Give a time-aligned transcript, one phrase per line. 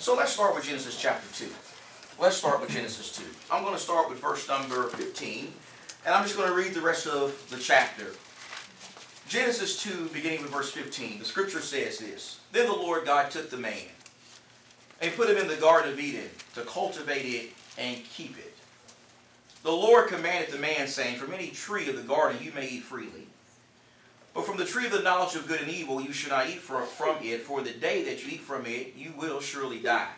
[0.00, 1.50] So let's start with Genesis chapter 2.
[2.20, 3.24] Let's start with Genesis 2.
[3.50, 5.52] I'm going to start with verse number 15,
[6.06, 8.06] and I'm just going to read the rest of the chapter.
[9.28, 13.50] Genesis 2, beginning with verse 15, the scripture says this Then the Lord God took
[13.50, 13.88] the man
[15.00, 18.54] and put him in the Garden of Eden to cultivate it and keep it.
[19.64, 22.84] The Lord commanded the man, saying, From any tree of the garden you may eat
[22.84, 23.26] freely.
[24.38, 26.60] But from the tree of the knowledge of good and evil you shall not eat
[26.60, 30.12] from, from it, for the day that you eat from it you will surely die.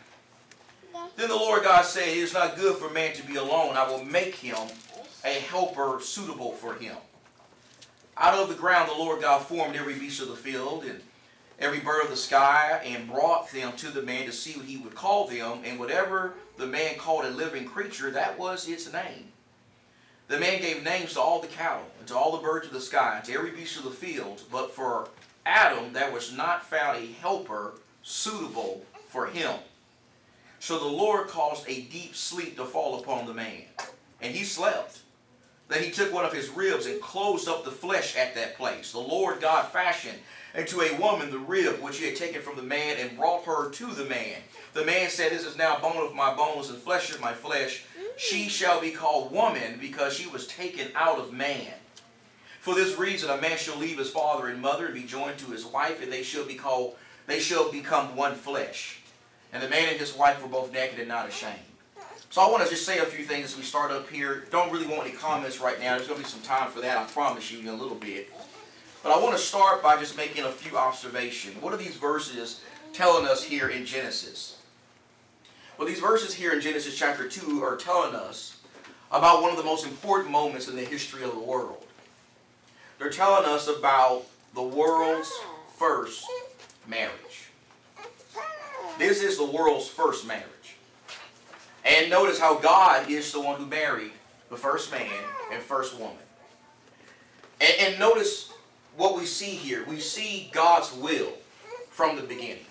[1.15, 3.75] Then the Lord God said, It is not good for man to be alone.
[3.75, 4.59] I will make him
[5.25, 6.97] a helper suitable for him.
[8.15, 11.01] Out of the ground the Lord God formed every beast of the field and
[11.57, 14.77] every bird of the sky and brought them to the man to see what he
[14.77, 15.61] would call them.
[15.65, 19.30] And whatever the man called a living creature, that was its name.
[20.31, 22.79] The man gave names to all the cattle, and to all the birds of the
[22.79, 24.41] sky, and to every beast of the field.
[24.49, 25.09] But for
[25.45, 29.51] Adam there was not found a helper suitable for him.
[30.59, 33.63] So the Lord caused a deep sleep to fall upon the man,
[34.21, 34.99] and he slept.
[35.67, 38.93] Then he took one of his ribs and closed up the flesh at that place.
[38.93, 40.19] The Lord God fashioned
[40.55, 43.69] into a woman the rib which he had taken from the man and brought her
[43.69, 44.37] to the man.
[44.71, 47.83] The man said, This is now bone of my bones and flesh of my flesh.
[48.17, 51.73] She shall be called woman because she was taken out of man.
[52.59, 55.51] For this reason a man shall leave his father and mother and be joined to
[55.51, 56.95] his wife, and they shall be called
[57.27, 58.99] they shall become one flesh.
[59.53, 61.59] And the man and his wife were both naked and not ashamed.
[62.29, 64.45] So I want to just say a few things as we start up here.
[64.51, 65.95] Don't really want any comments right now.
[65.95, 68.31] There's going to be some time for that, I promise you, in a little bit.
[69.03, 71.61] But I want to start by just making a few observations.
[71.61, 72.61] What are these verses
[72.93, 74.60] telling us here in Genesis?
[75.81, 78.59] Well, these verses here in Genesis chapter 2 are telling us
[79.11, 81.83] about one of the most important moments in the history of the world.
[82.99, 85.31] They're telling us about the world's
[85.79, 86.23] first
[86.87, 87.49] marriage.
[88.99, 90.75] This is the world's first marriage.
[91.83, 94.11] And notice how God is the one who married
[94.51, 95.09] the first man
[95.51, 96.13] and first woman.
[97.59, 98.53] And, and notice
[98.97, 99.83] what we see here.
[99.85, 101.33] We see God's will
[101.89, 102.67] from the beginning.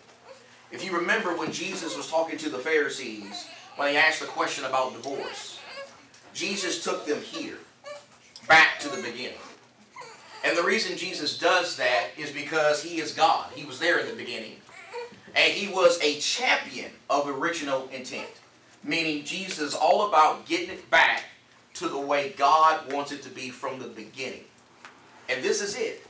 [0.73, 4.65] If you remember when Jesus was talking to the Pharisees, when he asked the question
[4.65, 5.59] about divorce,
[6.33, 7.59] Jesus took them here,
[8.47, 9.39] back to the beginning.
[10.45, 13.51] And the reason Jesus does that is because he is God.
[13.55, 14.57] He was there in the beginning.
[15.35, 18.29] And he was a champion of original intent.
[18.83, 21.25] Meaning Jesus is all about getting it back
[21.75, 24.45] to the way God wants it to be from the beginning.
[25.29, 26.07] And this is it.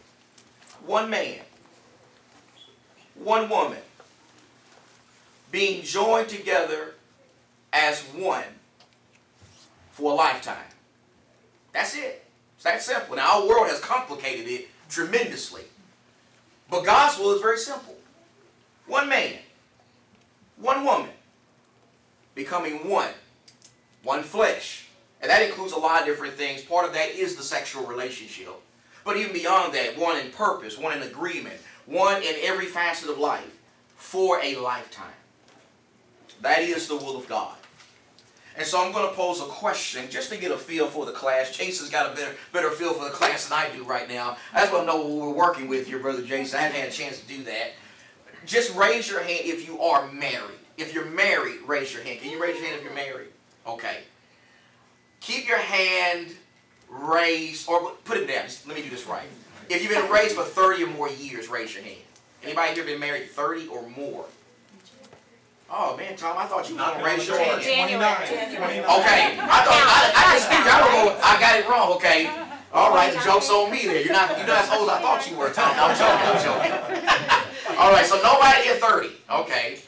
[0.86, 1.40] One man,
[3.14, 3.78] one woman,
[5.50, 6.94] being joined together
[7.72, 8.44] as one
[9.92, 10.56] for a lifetime.
[11.72, 12.24] That's it.
[12.56, 13.16] It's that simple.
[13.16, 15.62] Now, our world has complicated it tremendously.
[16.68, 17.96] But God's will is very simple.
[18.86, 19.34] One man,
[20.56, 21.10] one woman,
[22.34, 23.10] becoming one,
[24.02, 24.88] one flesh.
[25.20, 26.62] And that includes a lot of different things.
[26.62, 28.48] Part of that is the sexual relationship.
[29.04, 33.18] But even beyond that, one in purpose, one in agreement, one in every facet of
[33.18, 33.58] life
[33.96, 35.12] for a lifetime.
[36.40, 37.56] That is the will of God.
[38.56, 41.12] And so I'm going to pose a question just to get a feel for the
[41.12, 41.56] class.
[41.56, 44.36] Jason's got a better, better feel for the class than I do right now.
[44.52, 46.58] I just want to know what we're working with here, Brother Jason.
[46.58, 47.72] I haven't had a chance to do that.
[48.44, 50.58] Just raise your hand if you are married.
[50.76, 52.20] If you're married, raise your hand.
[52.20, 53.28] Can you raise your hand if you're married?
[53.66, 53.98] Okay.
[55.20, 56.34] Keep your hand
[56.88, 58.46] raised, or put it down.
[58.66, 59.28] Let me do this right.
[59.68, 62.00] If you've been raised for 30 or more years, raise your hand.
[62.42, 64.24] Anybody here been married 30 or more?
[65.72, 67.62] Oh man, Tom, I thought you were gonna raise your hand.
[67.62, 68.02] January.
[68.02, 71.20] Okay, I thought I, I just figured I don't know.
[71.22, 71.92] I got it wrong.
[71.94, 72.26] Okay,
[72.72, 74.02] all right, the joke's on me there.
[74.02, 75.70] You're not you're not as old as I thought you were, Tom.
[75.78, 76.26] I'm joking.
[76.26, 77.78] I'm joking.
[77.78, 79.10] all right, so nobody at 30.
[79.30, 79.78] Okay,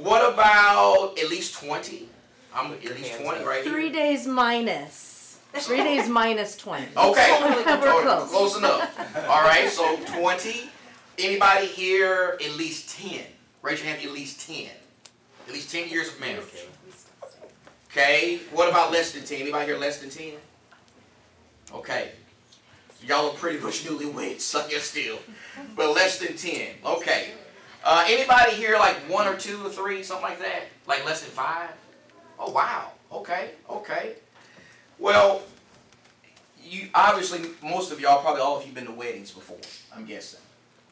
[0.00, 2.08] what about at least 20?
[2.52, 3.72] I'm at least 20 right here.
[3.72, 5.38] Three days minus.
[5.54, 6.86] Three days minus 20.
[6.96, 7.38] Okay,
[7.80, 8.30] We're close.
[8.30, 9.28] close enough.
[9.28, 10.68] All right, so 20.
[11.18, 13.20] Anybody here at least 10?
[13.62, 14.66] Raise your hand you're at least 10.
[15.48, 16.44] At least 10 years of marriage.
[17.90, 19.40] Okay, what about less than 10?
[19.40, 20.34] Anybody here less than 10?
[21.72, 22.10] Okay.
[23.06, 25.18] Y'all are pretty much newlyweds, so you're still.
[25.74, 26.68] But less than 10.
[26.84, 27.30] Okay.
[27.82, 30.64] Uh, anybody here like one or two or three, something like that?
[30.86, 31.70] Like less than five?
[32.38, 32.92] Oh, wow.
[33.10, 34.16] Okay, okay.
[34.98, 35.42] Well,
[36.62, 39.56] you obviously, most of y'all, probably all of you, been to weddings before,
[39.96, 40.40] I'm guessing.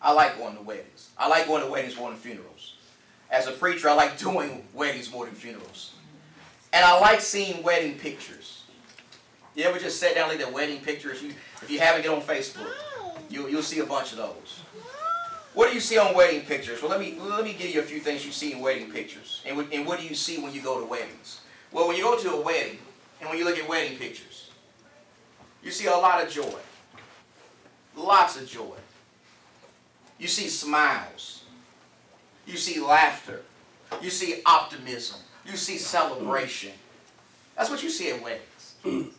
[0.01, 1.11] I like going to weddings.
[1.19, 2.76] I like going to weddings more than funerals.
[3.31, 5.93] As a preacher, I like doing weddings more than funerals.
[6.73, 8.65] And I like seeing wedding pictures.
[9.55, 11.23] You ever just sat down and look at wedding pictures?
[11.23, 11.31] You,
[11.63, 12.71] if you haven't, get on Facebook.
[13.31, 14.61] You, you'll see a bunch of those.
[15.55, 16.83] What do you see on wedding pictures?
[16.83, 19.41] Well, let me let me give you a few things you see in wedding pictures.
[19.47, 21.41] And, and what do you see when you go to weddings?
[21.73, 22.79] Well, when you go to a wedding,
[23.21, 24.51] and when you look at wedding pictures,
[25.63, 26.59] you see a lot of joy.
[27.97, 28.77] Lots of joy.
[30.19, 31.45] You see smiles.
[32.47, 33.43] You see laughter.
[34.01, 35.21] You see optimism.
[35.45, 36.73] You see celebration.
[37.57, 38.75] That's what you see at weddings.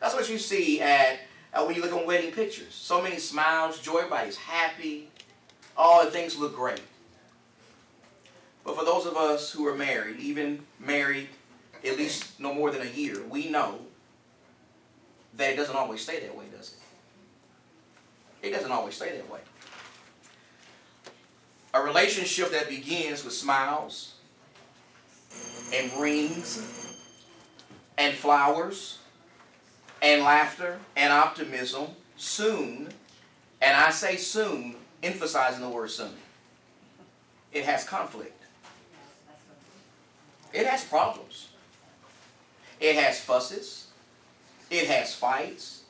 [0.00, 1.20] That's what you see at
[1.52, 2.72] uh, when you look on wedding pictures.
[2.74, 5.08] So many smiles, joy, everybody's happy.
[5.76, 6.82] All the things look great.
[8.64, 11.28] But for those of us who are married, even married
[11.84, 13.78] at least no more than a year, we know
[15.36, 16.74] that it doesn't always stay that way, does
[18.42, 18.48] it?
[18.48, 19.40] It doesn't always stay that way.
[21.72, 24.14] A relationship that begins with smiles
[25.72, 26.96] and rings
[27.96, 28.98] and flowers
[30.02, 31.86] and laughter and optimism
[32.16, 32.88] soon,
[33.60, 36.12] and I say soon, emphasizing the word soon,
[37.52, 38.42] it has conflict.
[40.52, 41.50] It has problems.
[42.80, 43.86] It has fusses.
[44.70, 45.84] It has fights.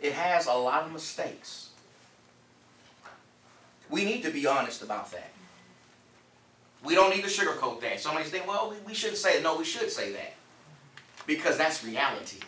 [0.00, 1.70] It has a lot of mistakes.
[3.92, 5.30] We need to be honest about that.
[6.82, 8.00] We don't need to sugarcoat that.
[8.00, 9.42] Somebody's thinking, well, we, we shouldn't say it.
[9.42, 10.32] No, we should say that.
[11.26, 12.40] Because that's reality.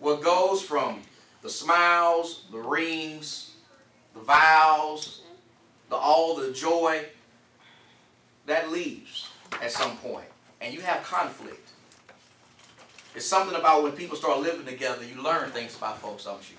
[0.00, 1.00] What goes from
[1.42, 3.52] the smiles, the rings,
[4.14, 5.22] the vows,
[5.88, 7.04] the all the joy,
[8.46, 9.28] that leaves
[9.62, 10.26] at some point.
[10.60, 11.70] And you have conflict.
[13.14, 16.56] It's something about when people start living together, you learn things about folks, don't you?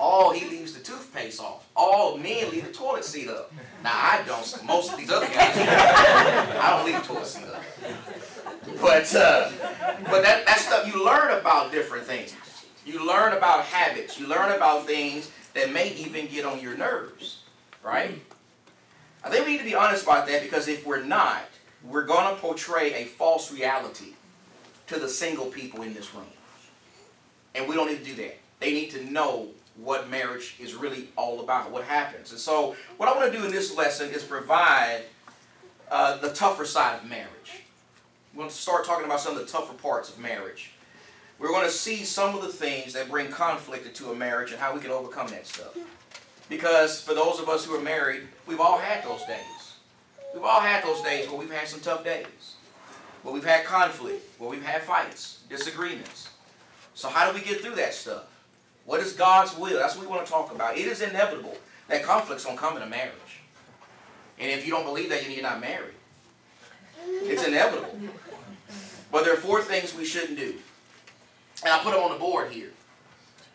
[0.00, 1.68] Oh, he leaves the toothpaste off.
[1.76, 3.52] All men leave the toilet seat up.
[3.84, 4.64] Now I don't.
[4.66, 7.62] Most of these other guys, I don't leave the toilet seat up.
[8.80, 9.50] But uh,
[10.10, 12.34] but that that stuff you learn about different things.
[12.84, 14.18] You learn about habits.
[14.18, 17.42] You learn about things that may even get on your nerves,
[17.82, 18.20] right?
[19.24, 21.44] I think we need to be honest about that because if we're not,
[21.84, 24.14] we're going to portray a false reality
[24.88, 26.26] to the single people in this room.
[27.54, 28.38] And we don't need to do that.
[28.62, 32.30] They need to know what marriage is really all about, what happens.
[32.30, 35.00] And so, what I want to do in this lesson is provide
[35.90, 37.64] uh, the tougher side of marriage.
[38.32, 40.70] We're going to start talking about some of the tougher parts of marriage.
[41.40, 44.60] We're going to see some of the things that bring conflict into a marriage and
[44.60, 45.76] how we can overcome that stuff.
[46.48, 49.74] Because for those of us who are married, we've all had those days.
[50.34, 52.54] We've all had those days where we've had some tough days,
[53.24, 56.28] where we've had conflict, where we've had fights, disagreements.
[56.94, 58.26] So, how do we get through that stuff?
[58.84, 59.78] What is God's will?
[59.78, 60.76] That's what we want to talk about.
[60.76, 61.56] It is inevitable
[61.88, 63.12] that conflicts don't come in a marriage.
[64.38, 65.94] And if you don't believe that, you're not married.
[67.06, 67.96] It's inevitable.
[69.10, 70.54] But there are four things we shouldn't do.
[71.64, 72.70] And I put them on the board here.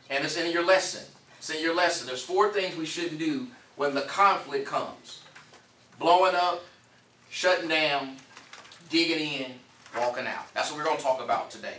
[0.09, 1.03] And it's in your lesson.
[1.39, 2.07] It's in your lesson.
[2.07, 5.21] There's four things we shouldn't do when the conflict comes.
[5.99, 6.63] Blowing up,
[7.29, 8.17] shutting down,
[8.89, 9.51] digging in,
[9.97, 10.53] walking out.
[10.53, 11.77] That's what we're going to talk about today.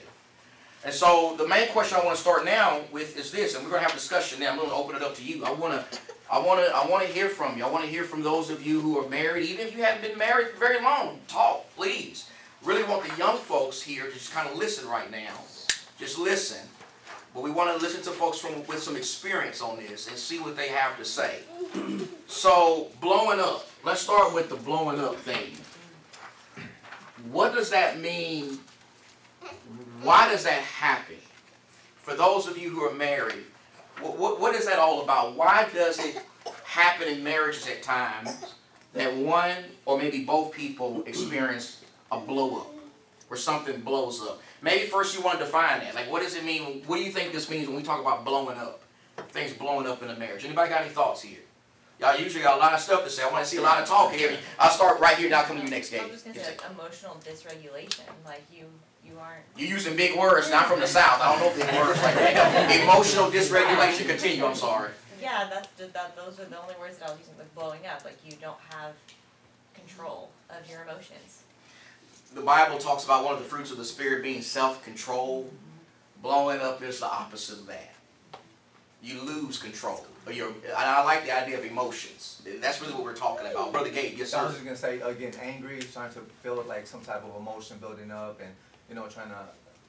[0.85, 3.71] And so the main question I want to start now with is this, and we're
[3.71, 4.51] going to have a discussion now.
[4.51, 5.45] I'm going to open it up to you.
[5.45, 5.99] I want to,
[6.31, 7.65] I want to, I want to hear from you.
[7.65, 10.09] I want to hear from those of you who are married, even if you haven't
[10.09, 11.19] been married very long.
[11.27, 12.31] Talk, please.
[12.65, 15.35] Really want the young folks here to just kind of listen right now.
[15.99, 16.67] Just listen.
[17.35, 20.39] But we want to listen to folks from with some experience on this and see
[20.39, 21.41] what they have to say.
[22.27, 23.69] So blowing up.
[23.85, 25.53] Let's start with the blowing up thing.
[27.31, 28.59] What does that mean?
[30.03, 31.17] Why does that happen?
[31.97, 33.45] For those of you who are married,
[34.01, 35.37] what, what, what is that all about?
[35.37, 36.21] Why does it
[36.65, 38.55] happen in marriages at times
[38.95, 42.75] that one or maybe both people experience a blow up,
[43.29, 44.41] where something blows up?
[44.63, 45.95] Maybe first you want to define that.
[45.95, 46.83] Like, what does it mean?
[46.87, 48.83] What do you think this means when we talk about blowing up?
[49.31, 50.45] Things blowing up in a marriage.
[50.45, 51.41] Anybody got any thoughts here?
[52.01, 53.25] Y'all usually got a lot of stuff to say.
[53.25, 54.37] I want to see a lot of talk here.
[54.59, 55.29] I'll start right here.
[55.29, 56.03] Now come to you next game.
[56.05, 58.67] I'm just gonna say like emotional dysregulation, like you,
[59.09, 59.45] you aren't.
[59.57, 61.21] You're using big words, not from the South.
[61.21, 62.83] I don't know big words like that.
[62.83, 64.07] Emotional dysregulation.
[64.07, 64.45] Continue.
[64.45, 64.91] I'm sorry.
[65.21, 68.05] Yeah, that's, that, those are the only words that I was using, like blowing up,
[68.05, 68.95] like you don't have
[69.75, 71.43] control of your emotions.
[72.35, 75.51] The Bible talks about one of the fruits of the Spirit being self-control.
[76.23, 77.95] Blowing up is the opposite of that.
[79.03, 80.05] You lose control.
[80.27, 82.43] Or you're, I like the idea of emotions.
[82.61, 83.73] That's really what we're talking about.
[83.73, 86.87] Brother Gabe, yes, So I was just gonna say again, angry, trying to feel like
[86.87, 88.51] some type of emotion building up, and
[88.89, 89.39] you know, trying to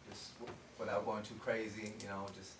[0.09, 0.31] just
[0.79, 2.53] without going too crazy, you know, just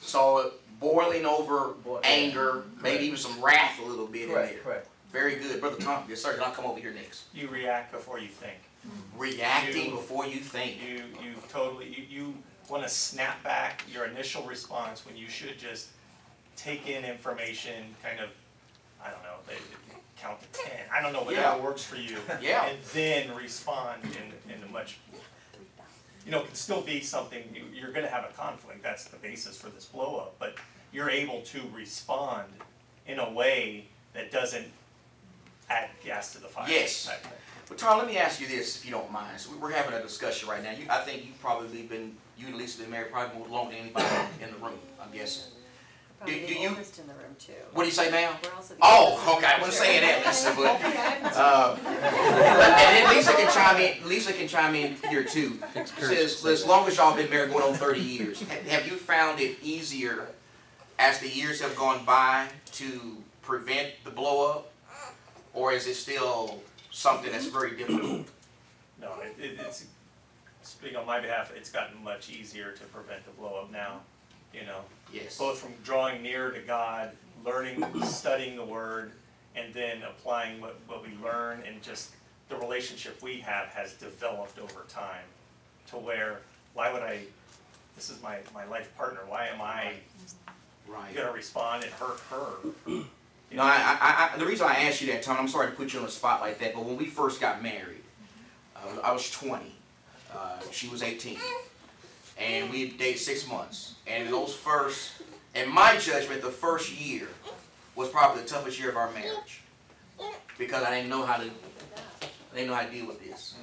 [0.00, 3.02] So boiling over Boil- anger, maybe Correct.
[3.04, 4.62] even some wrath a little bit in correct, there.
[4.62, 4.88] correct.
[5.12, 5.60] Very good.
[5.60, 6.32] Brother Tom, yes, sir.
[6.34, 7.24] And I'll come over here next.
[7.34, 8.58] You react before you think.
[8.86, 9.18] Mm-hmm.
[9.18, 10.76] Reacting You- before you think.
[10.86, 12.34] You, you totally, you, you
[12.68, 15.88] wanna snap back your initial response when you should just
[16.56, 18.28] take in information, kind of,
[19.04, 19.54] I don't know, they-
[20.20, 20.80] count to ten.
[20.92, 21.50] I don't know Yeah.
[21.52, 22.18] whatever works for you.
[22.42, 22.66] Yeah.
[22.66, 24.98] And then respond in, in a much,
[26.28, 29.16] you know, it can still be something, you, you're gonna have a conflict, that's the
[29.16, 30.56] basis for this blow up, but
[30.92, 32.44] you're able to respond
[33.06, 34.66] in a way that doesn't
[35.70, 36.68] add gas to the fire.
[36.68, 37.10] Yes.
[37.66, 39.40] But Tom, let me ask you this, if you don't mind.
[39.40, 40.72] So we- we're having a discussion right now.
[40.72, 43.84] You, I think you've probably been, you and Lisa been married probably more longer than
[43.84, 44.06] anybody
[44.42, 45.44] in the room, I'm guessing.
[46.18, 47.52] Probably do the you- oldest in the room too.
[47.72, 48.34] What do you say, ma'am?
[48.42, 49.86] We're also the Oh, oldest in okay, I the wasn't room.
[49.86, 54.94] saying that, Lisa, but, uh, and then Lisa can chime in, Lisa can chime in
[55.10, 55.58] here too.
[55.98, 59.40] Says, as long as y'all been married going on thirty years, ha- have you found
[59.40, 60.26] it easier
[60.98, 64.72] as the years have gone by to prevent the blow up?
[65.54, 66.60] Or is it still
[66.90, 68.26] something that's very difficult?
[69.00, 69.86] No, it, it, it's,
[70.62, 74.00] speaking on my behalf, it's gotten much easier to prevent the blow up now,
[74.52, 74.80] you know?
[75.12, 75.38] Yes.
[75.38, 77.12] both from drawing near to God,
[77.44, 79.12] learning, studying the Word,
[79.56, 82.10] and then applying what, what we learn, and just
[82.48, 85.24] the relationship we have has developed over time
[85.88, 86.40] to where,
[86.74, 87.20] why would I,
[87.96, 89.92] this is my, my life partner, why am I
[90.86, 91.14] Right.
[91.14, 92.46] gonna respond and hurt her?
[92.86, 93.04] You
[93.50, 93.62] No, know?
[93.64, 95.98] I, I, I, the reason I asked you that, Tom, I'm sorry to put you
[96.00, 98.02] on the spot like that, but when we first got married,
[98.76, 99.64] uh, I was 20,
[100.34, 101.38] uh, she was 18,
[102.38, 102.72] and mm.
[102.72, 103.94] we had dated six months.
[104.06, 105.22] And those first,
[105.54, 107.28] in my judgment, the first year
[107.94, 109.62] was probably the toughest year of our marriage
[110.56, 113.54] because I didn't know how to, I didn't know how to deal with this.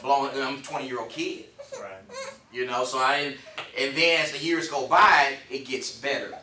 [0.00, 1.44] Blowing, I'm a 20 year old kid.
[1.80, 1.92] Right,
[2.52, 3.36] You know, so I didn't,
[3.78, 6.34] and then as the years go by, it gets better.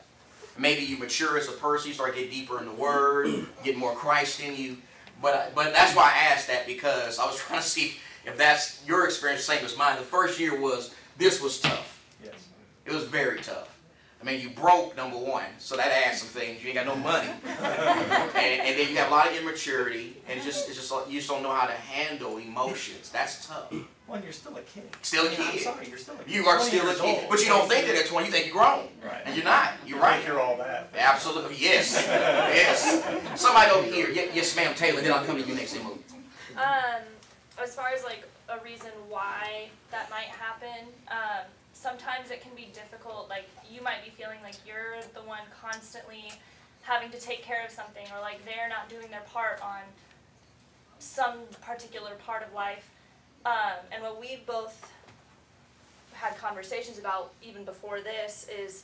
[0.58, 3.94] Maybe you mature as a person, you start getting deeper in the Word, get more
[3.94, 4.78] Christ in you.
[5.22, 8.86] But but that's why I asked that because I was trying to see if that's
[8.88, 9.98] your experience, same as mine.
[9.98, 12.04] The first year was this was tough.
[12.24, 12.34] yes.
[12.86, 13.68] It was very tough.
[14.22, 16.62] I mean, you broke number one, so that adds some things.
[16.62, 20.36] You ain't got no money, and, and then you have a lot of immaturity, and
[20.36, 23.10] it's just it's just like you just don't know how to handle emotions.
[23.12, 23.72] That's tough.
[24.08, 24.84] Well, you're still a kid.
[25.04, 26.34] Still a I mean, I'm sorry, you're still a kid.
[26.34, 27.30] You are still a kid, old.
[27.30, 28.26] but you don't think that at 20.
[28.26, 29.22] You think you're grown, Right.
[29.24, 29.72] and you're not.
[29.86, 30.16] You're You right.
[30.18, 30.90] think You're all that.
[30.98, 33.02] Absolutely, yes, yes.
[33.40, 35.00] Somebody over here, yes, ma'am, Taylor.
[35.00, 35.78] Then I'll come to you next.
[35.78, 35.92] Emo.
[36.58, 37.02] Um,
[37.64, 42.70] as far as like a reason why that might happen, um, sometimes it can be
[42.74, 43.30] difficult.
[43.30, 46.32] Like you might be feeling like you're the one constantly
[46.82, 49.82] having to take care of something, or like they're not doing their part on
[50.98, 52.90] some particular part of life.
[53.46, 54.92] Um, and what we both
[56.14, 58.84] had conversations about even before this is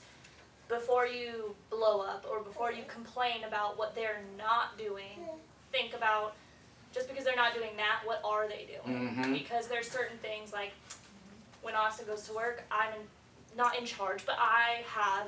[0.69, 5.19] before you blow up or before you complain about what they're not doing,
[5.71, 6.35] think about
[6.95, 9.09] just because they're not doing that, what are they doing?
[9.09, 9.33] Mm-hmm.
[9.33, 10.71] Because there's certain things like
[11.61, 15.27] when Austin goes to work, I'm in, not in charge, but I have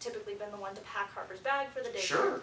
[0.00, 2.00] typically been the one to pack Harper's bag for the day.
[2.00, 2.40] Sure.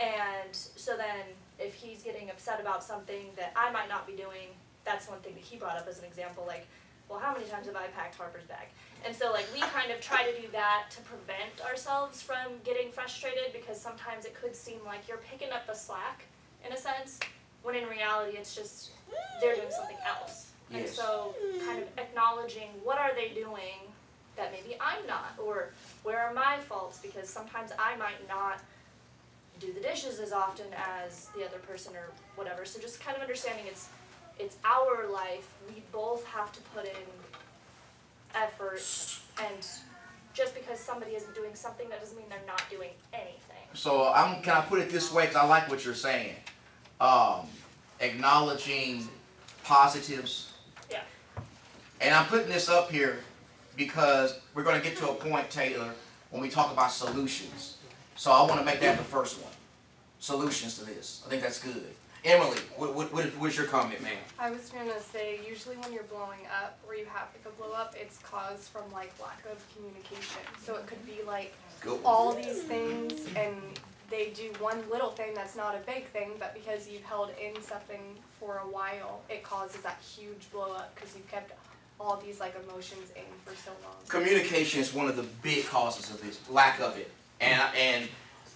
[0.00, 1.26] And so then
[1.58, 5.34] if he's getting upset about something that I might not be doing, that's one thing
[5.34, 6.66] that he brought up as an example, like,
[7.08, 8.68] well, how many times have I packed Harper's bag?
[9.04, 12.92] And so like we kind of try to do that to prevent ourselves from getting
[12.92, 16.24] frustrated because sometimes it could seem like you're picking up the slack
[16.66, 17.18] in a sense,
[17.68, 18.92] when in reality it's just
[19.42, 20.52] they're doing something else.
[20.72, 21.34] And so
[21.66, 23.76] kind of acknowledging what are they doing
[24.36, 28.60] that maybe I'm not or where are my faults because sometimes I might not
[29.60, 32.64] do the dishes as often as the other person or whatever.
[32.64, 33.88] So just kind of understanding it's
[34.38, 35.52] it's our life.
[35.68, 37.06] We both have to put in
[38.34, 38.80] effort
[39.44, 39.66] and
[40.32, 43.66] just because somebody isn't doing something that doesn't mean they're not doing anything.
[43.74, 44.40] So I'm.
[44.42, 45.24] Can I put it this way?
[45.24, 46.34] Because I like what you're saying.
[47.00, 47.46] Um,
[48.00, 49.08] acknowledging
[49.64, 50.52] positives.
[50.90, 51.00] Yeah.
[52.00, 53.18] And I'm putting this up here
[53.76, 55.92] because we're going to get to a point, Taylor,
[56.30, 57.78] when we talk about solutions.
[58.16, 59.52] So I want to make that the first one.
[60.18, 61.22] Solutions to this.
[61.24, 61.94] I think that's good.
[62.24, 64.16] Emily, what, what, what, what's your comment, ma'am?
[64.38, 67.72] I was gonna say, usually when you're blowing up, or you have like a blow
[67.72, 70.42] up, it's caused from like lack of communication.
[70.64, 73.56] So it could be like Good all these things, and
[74.10, 77.60] they do one little thing that's not a big thing, but because you've held in
[77.62, 78.00] something
[78.40, 81.52] for a while, it causes that huge blow up because you've kept
[82.00, 83.96] all these like emotions in for so long.
[84.08, 87.10] Communication is one of the big causes of this, lack of it.
[87.40, 88.08] And, and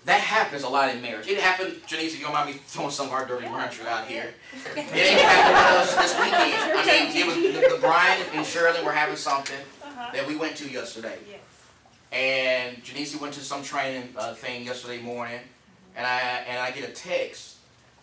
[0.05, 1.29] that happens a lot in marriage.
[1.29, 4.07] It happened, Janice, if you don't mind me throwing some of our dirty laundry out
[4.07, 4.35] here.
[4.75, 6.35] It ain't happened to us this weekend.
[6.35, 10.11] I mean, it was, the, the Brian and Shirley were having something uh-huh.
[10.13, 11.19] that we went to yesterday.
[11.31, 11.41] Yes.
[12.13, 15.41] And Janice went to some training uh, thing yesterday morning,
[15.97, 17.57] and I and I get a text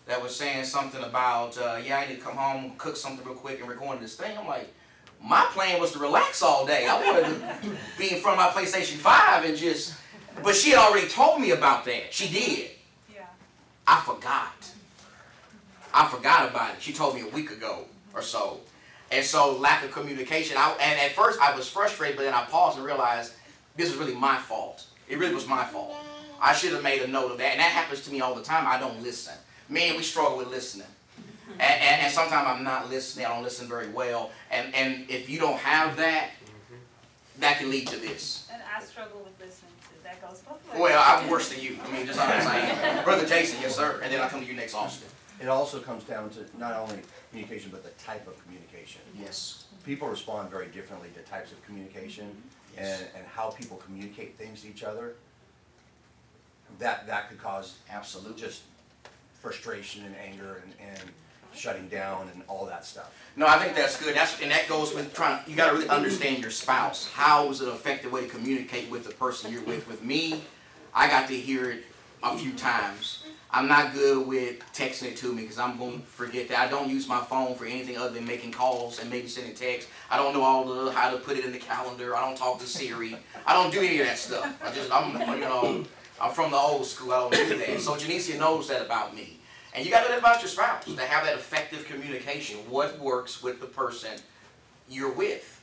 [0.07, 3.35] that was saying something about uh, yeah I need to come home, cook something real
[3.35, 4.35] quick, and record this thing.
[4.35, 4.73] I'm like,
[5.23, 6.87] my plan was to relax all day.
[6.87, 9.93] I wanted to be in front of my PlayStation Five and just.
[10.43, 12.11] But she had already told me about that.
[12.11, 12.71] She did.
[13.13, 13.25] Yeah.
[13.85, 14.71] I forgot.
[15.93, 16.81] I forgot about it.
[16.81, 18.61] She told me a week ago or so.
[19.11, 20.55] And so lack of communication.
[20.57, 23.33] I, and at first I was frustrated, but then I paused and realized
[23.79, 24.85] this is really my fault.
[25.07, 25.95] It really was my fault.
[26.41, 27.51] I should have made a note of that.
[27.51, 28.67] And that happens to me all the time.
[28.67, 29.33] I don't listen.
[29.69, 30.87] Man, we struggle with listening.
[31.53, 33.25] And, and, and sometimes I'm not listening.
[33.25, 34.31] I don't listen very well.
[34.49, 36.29] And, and if you don't have that,
[37.39, 38.47] that can lead to this.
[38.53, 40.79] And I struggle with listening too, that goes both ways.
[40.79, 41.77] Well, I'm worse than you.
[41.83, 43.03] I mean, just I'm saying.
[43.03, 43.99] Brother Jason, yes, sir.
[44.01, 45.09] And then I'll come to you next, Austin.
[45.41, 46.99] It also comes down to not only
[47.31, 49.01] communication, but the type of communication.
[49.19, 49.65] Yes.
[49.83, 52.58] People respond very differently to types of communication mm-hmm.
[52.79, 55.15] And, and how people communicate things to each other.
[56.79, 58.39] That, that could cause Absolutely.
[58.39, 58.61] just
[59.33, 61.11] frustration and anger and, and
[61.53, 63.13] shutting down and all that stuff.
[63.35, 64.15] No, I think that's good.
[64.15, 65.41] That's and that goes with trying.
[65.47, 67.09] You got to really understand your spouse.
[67.09, 69.87] How is it an effective way to communicate with the person you're with?
[69.87, 70.41] With me,
[70.93, 71.85] I got to hear it
[72.21, 73.23] a few times.
[73.51, 76.59] I'm not good with texting it to me because I'm going to forget that.
[76.59, 79.89] I don't use my phone for anything other than making calls and maybe sending texts.
[80.11, 82.15] I don't know all the how to put it in the calendar.
[82.15, 83.17] I don't talk to Siri.
[83.47, 84.55] I don't do any of that stuff.
[84.63, 85.83] I just I'm you know
[86.21, 87.11] I'm from the old school.
[87.11, 87.81] I don't do that.
[87.81, 89.39] So Janicia knows that about me.
[89.73, 92.57] And you got to know that about your spouse to have that effective communication.
[92.69, 94.11] What works with the person
[94.87, 95.55] you're with.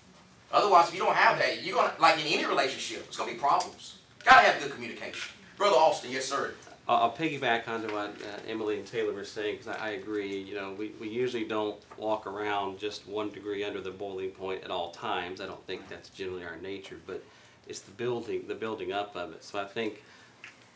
[0.53, 3.39] Otherwise, if you don't have that, you're gonna like in any relationship, it's gonna be
[3.39, 3.99] problems.
[4.25, 5.33] Gotta have good communication.
[5.57, 6.55] Brother Austin, yes sir.
[6.89, 10.39] I'll, I'll piggyback onto what uh, Emily and Taylor were saying because I, I agree.
[10.39, 14.63] You know, we, we usually don't walk around just one degree under the boiling point
[14.65, 15.41] at all times.
[15.41, 17.23] I don't think that's generally our nature, but
[17.67, 19.43] it's the building, the building up of it.
[19.43, 20.03] So I think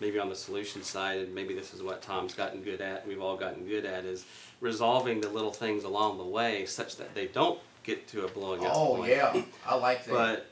[0.00, 3.20] maybe on the solution side, and maybe this is what Tom's gotten good at, we've
[3.22, 4.24] all gotten good at, is
[4.60, 8.64] resolving the little things along the way such that they don't get to a blowing
[8.64, 9.10] up Oh point.
[9.10, 10.10] yeah, I like that.
[10.12, 10.46] But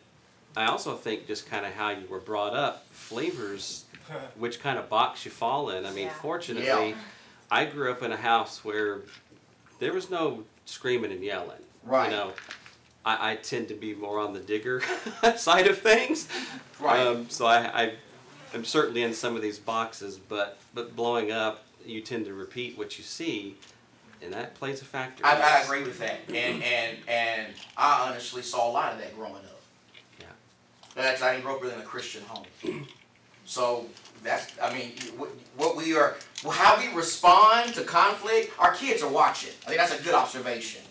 [0.57, 3.85] I also think just kind of how you were brought up, flavors
[4.37, 5.85] which kind of box you fall in.
[5.87, 6.13] I mean, Yeah.
[6.15, 6.95] fortunately, Yeah.
[7.51, 9.01] I grew up in a house where
[9.79, 11.63] there was no screaming and yelling.
[11.83, 12.11] Right.
[12.11, 12.33] You know,
[13.05, 14.83] I, I tend to be more on the digger
[15.37, 16.29] side of things.
[16.79, 17.01] Right.
[17.07, 17.93] Um, so I, I
[18.55, 22.77] am certainly in some of these boxes, but but blowing up, you tend to repeat
[22.77, 23.57] what you see,
[24.21, 25.25] and that plays a factor.
[25.25, 29.15] I, I agree with that, and and and I honestly saw a lot of that
[29.17, 29.61] growing up.
[30.21, 30.27] Yeah.
[30.95, 32.87] That's I didn't grow up really in a Christian home,
[33.49, 33.87] so
[34.23, 36.17] that's I mean what, what we are
[36.49, 38.53] how we respond to conflict.
[38.59, 39.53] Our kids are watching.
[39.65, 40.83] I think that's a good observation,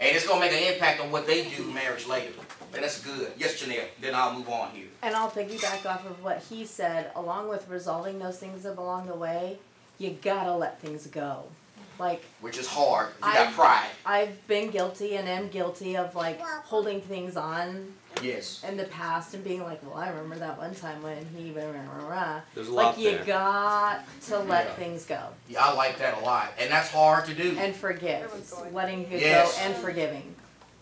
[0.00, 2.32] and it's gonna make an impact on what they do in marriage later.
[2.74, 3.32] And that's good.
[3.38, 3.84] Yes, Janelle.
[4.00, 4.88] Then I'll move on here.
[5.02, 9.14] And I'll piggyback off of what he said, along with resolving those things along the
[9.14, 9.58] way,
[9.98, 11.44] you gotta let things go.
[11.98, 13.08] Like, Which is hard.
[13.22, 13.90] You I- got pride.
[14.04, 18.62] I've been guilty and am guilty of like holding things on Yes.
[18.66, 21.64] in the past and being like, well, I remember that one time when he, rah,
[21.64, 22.40] rah, rah, rah.
[22.54, 23.24] There's a lot like lot you there.
[23.24, 24.72] got to let Yeah.
[24.74, 27.56] things go Yeah, I like that a lot, and that's hard to do.
[27.58, 28.74] and forgive, Everyone's going.
[28.74, 29.54] letting it Yes.
[29.56, 30.34] go and forgiving.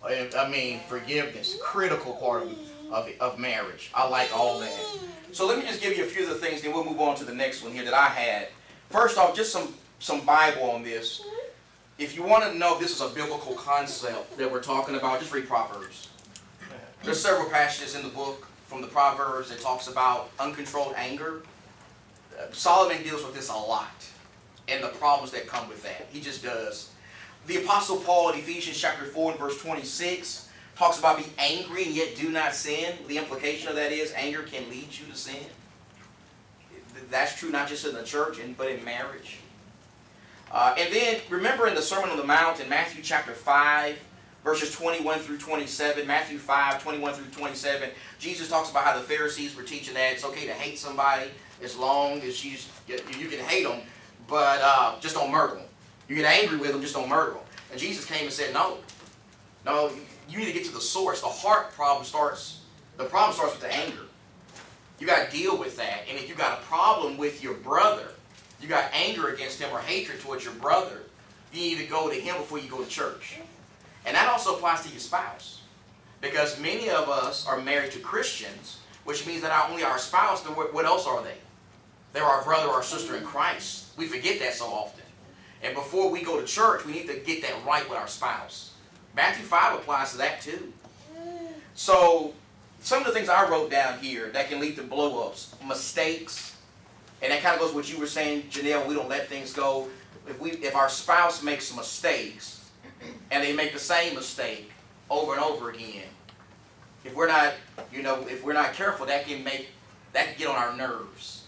[0.05, 2.59] I I mean, forgiveness, critical part of,
[2.92, 3.90] of, of marriage.
[3.94, 4.99] I like all that.
[5.33, 7.16] So let me just give you a few of the things, then we'll move on
[7.16, 8.49] to the next one here that I had.
[8.90, 11.23] First off, just some, some Bible on this.
[11.99, 15.20] If you want to know if this is a biblical concept that we're talking about,
[15.20, 16.09] just read Proverbs.
[17.04, 21.42] There's several passages in the book from the Proverbs that talks about uncontrolled anger.
[22.32, 24.08] Uh, Solomon deals with this a lot
[24.68, 26.06] and the problems that come with that.
[26.10, 26.88] He just does.
[27.46, 31.94] The Apostle Paul in Ephesians chapter 4 and verse 26 talks about be angry and
[31.94, 32.94] yet do not sin.
[33.06, 35.44] The implication of that is anger can lead you to sin.
[37.10, 39.40] That's true not just in the church, but in marriage.
[40.50, 43.98] Uh, and then remember in the Sermon on the Mount in Matthew chapter 5,
[44.44, 49.57] verses 21 through 27, Matthew 5, 21 through 27, Jesus talks about how the Pharisees
[49.57, 51.30] were teaching that it's okay to hate somebody
[51.62, 53.80] as long as you, you can hate them,
[54.28, 55.64] but uh, just don't murder them.
[56.09, 57.42] You get angry with them, just don't murder them.
[57.72, 58.78] And Jesus came and said, no.
[59.64, 59.90] No,
[60.28, 61.22] you need to get to the source.
[61.22, 62.61] The heart problem starts,
[62.98, 64.02] the problem starts with the anger.
[64.98, 66.02] You got to deal with that.
[66.09, 68.09] And if you got a problem with your brother,
[68.61, 71.00] you got anger against him or hatred towards your brother,
[71.52, 73.38] you need to go to him before you go to church.
[74.06, 75.60] And that also applies to your spouse.
[76.20, 80.42] Because many of us are married to Christians, which means that not only our spouse,
[80.42, 81.36] then what else are they?
[82.12, 83.86] They're our brother or our sister in Christ.
[83.96, 85.04] We forget that so often.
[85.62, 88.72] And before we go to church, we need to get that right with our spouse.
[89.16, 90.72] Matthew 5 applies to that too.
[91.74, 92.34] So,
[92.80, 96.56] some of the things I wrote down here that can lead to blow ups, mistakes,
[97.22, 99.52] and that kind of goes with what you were saying, Janelle, we don't let things
[99.52, 99.88] go.
[100.28, 102.53] If we if our spouse makes mistakes
[103.30, 104.70] and they make the same mistake
[105.10, 106.04] over and over again,
[107.04, 107.54] if we're not,
[107.92, 109.68] you know, if we're not careful, that can make
[110.12, 111.44] that can get on our nerves.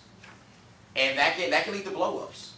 [0.96, 2.52] And that can that can lead to blow ups.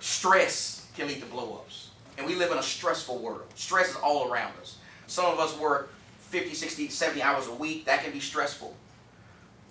[0.00, 1.90] stress can lead to blow-ups.
[2.18, 3.44] And we live in a stressful world.
[3.54, 4.78] Stress is all around us.
[5.06, 7.84] Some of us work 50, 60, 70 hours a week.
[7.86, 8.74] That can be stressful.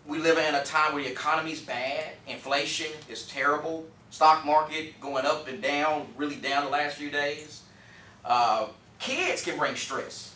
[0.06, 2.12] We live in a time where the economy's bad.
[2.28, 3.86] Inflation is terrible.
[4.12, 7.62] Stock market going up and down, really down the last few days.
[8.24, 8.68] Uh,
[9.00, 10.34] kids can bring stress.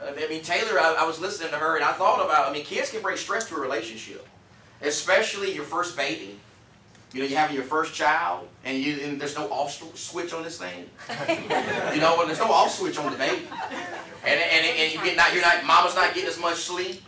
[0.00, 2.52] Uh, I mean, Taylor, I, I was listening to her and I thought about, I
[2.52, 4.26] mean, kids can bring stress to a relationship,
[4.82, 6.38] especially your first baby.
[7.12, 10.42] You know, you're having your first child, and you and there's no off switch on
[10.42, 10.90] this thing.
[11.28, 13.46] you know, and there's no off switch on the baby,
[14.26, 17.04] and and, and you get not you're not mama's not getting as much sleep,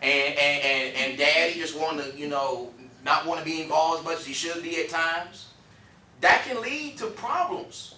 [0.00, 2.72] and and and, and daddy just want to you know
[3.04, 5.48] not want to be involved as much as he should be at times.
[6.22, 7.93] That can lead to problems.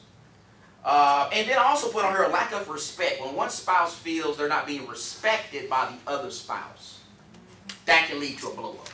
[0.86, 3.20] Uh, and then also put on her a lack of respect.
[3.20, 7.00] When one spouse feels they're not being respected by the other spouse,
[7.86, 8.88] that can lead to a blow up.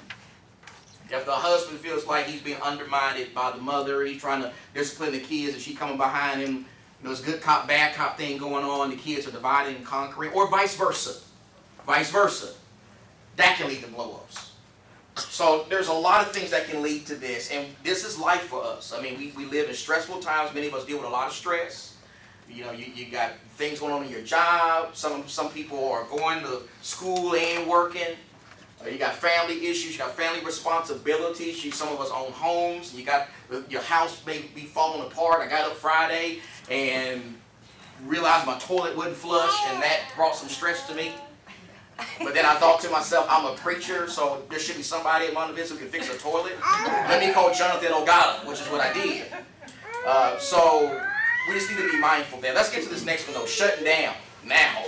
[1.10, 5.12] If the husband feels like he's being undermined by the mother, he's trying to discipline
[5.12, 6.64] the kids, and she coming behind him, you
[7.02, 10.32] know, this good cop, bad cop thing going on, the kids are dividing and conquering,
[10.32, 11.20] or vice versa.
[11.84, 12.54] Vice versa.
[13.36, 14.51] That can lead to blow-ups.
[15.16, 18.42] So there's a lot of things that can lead to this, and this is life
[18.42, 18.94] for us.
[18.96, 20.54] I mean, we, we live in stressful times.
[20.54, 21.96] Many of us deal with a lot of stress.
[22.48, 24.96] You know, you, you got things going on in your job.
[24.96, 28.16] Some some people are going to school and working.
[28.82, 31.64] Uh, You got family issues, you got family responsibilities.
[31.64, 32.94] You, some of us own homes.
[32.94, 33.28] You got
[33.68, 35.40] your house may be falling apart.
[35.40, 37.22] I got up Friday and
[38.06, 41.12] realized my toilet wouldn't flush, and that brought some stress to me.
[42.18, 45.34] But then I thought to myself, I'm a preacher, so there should be somebody at
[45.34, 46.54] Monte Vista who can fix a toilet.
[47.08, 49.26] Let me call Jonathan Ogata, which is what I did.
[50.06, 51.00] Uh, so
[51.48, 52.54] we just need to be mindful there.
[52.54, 54.14] Let's get to this next one though, shutting down.
[54.44, 54.84] Now,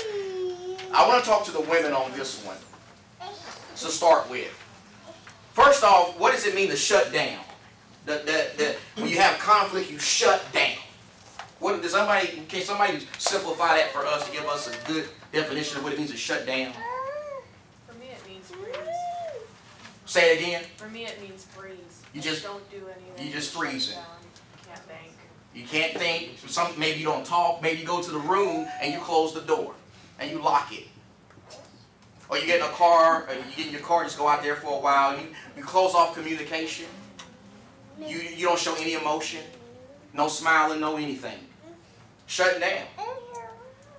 [0.93, 2.57] I want to talk to the women on this one
[3.77, 4.53] to start with.
[5.53, 7.39] First off, what does it mean to shut down?
[8.07, 10.77] The, the, the, when you have conflict, you shut down.
[11.61, 15.79] What does somebody can somebody simplify that for us to give us a good definition
[15.79, 16.73] of what it means to shut down?
[17.87, 18.77] For me, it means freeze.
[20.15, 20.63] Say it again.
[20.77, 21.75] For me, it means freeze.
[22.13, 23.27] You just- don't do anything.
[23.27, 23.95] you just shut freeze it.
[23.97, 24.05] down.
[24.65, 25.13] Can't think.
[25.53, 26.39] You can't think.
[26.47, 27.61] Some maybe you don't talk.
[27.61, 29.75] Maybe you go to the room and you close the door
[30.21, 30.87] and you lock it.
[32.29, 33.27] Or you get in a car.
[33.29, 34.03] Or you get in your car.
[34.03, 35.19] And just go out there for a while.
[35.19, 36.87] You you close off communication.
[37.99, 39.43] You you don't show any emotion.
[40.13, 40.79] No smiling.
[40.79, 41.41] No anything.
[42.29, 42.87] Shutting down.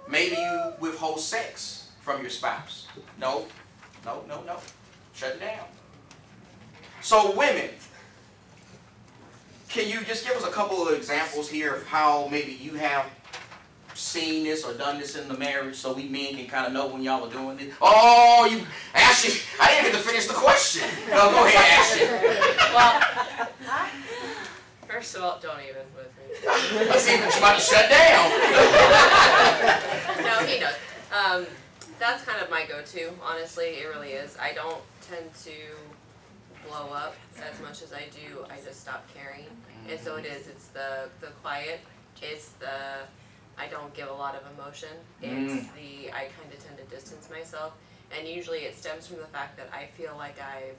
[0.08, 2.88] Maybe you withhold sex from your spouse.
[3.20, 3.48] No,
[4.06, 4.62] no, no, no.
[5.14, 5.68] Shutting down.
[7.06, 7.70] So women,
[9.70, 13.06] can you just give us a couple of examples here of how maybe you have
[13.94, 16.88] seen this or done this in the marriage so we men can kind of know
[16.88, 17.72] when y'all are doing this?
[17.80, 18.66] Oh, you,
[18.96, 20.90] Ashley, I didn't get to finish the question.
[21.12, 22.08] No, go ahead, Ashley.
[22.74, 23.00] Well,
[24.88, 26.24] first of all, don't even with me.
[26.90, 28.32] I see that you about to shut down.
[30.26, 30.74] No, he knows.
[31.14, 31.46] Um,
[32.00, 34.36] that's kind of my go-to, honestly, it really is.
[34.42, 35.52] I don't tend to
[36.68, 39.46] blow up as much as I do, I just stop caring.
[39.90, 41.80] And so it is, it's the, the quiet,
[42.22, 43.06] it's the,
[43.58, 44.90] I don't give a lot of emotion.
[45.22, 45.68] It's mm.
[45.76, 47.74] the, I kind of tend to distance myself.
[48.18, 50.76] And usually it stems from the fact that I feel like I've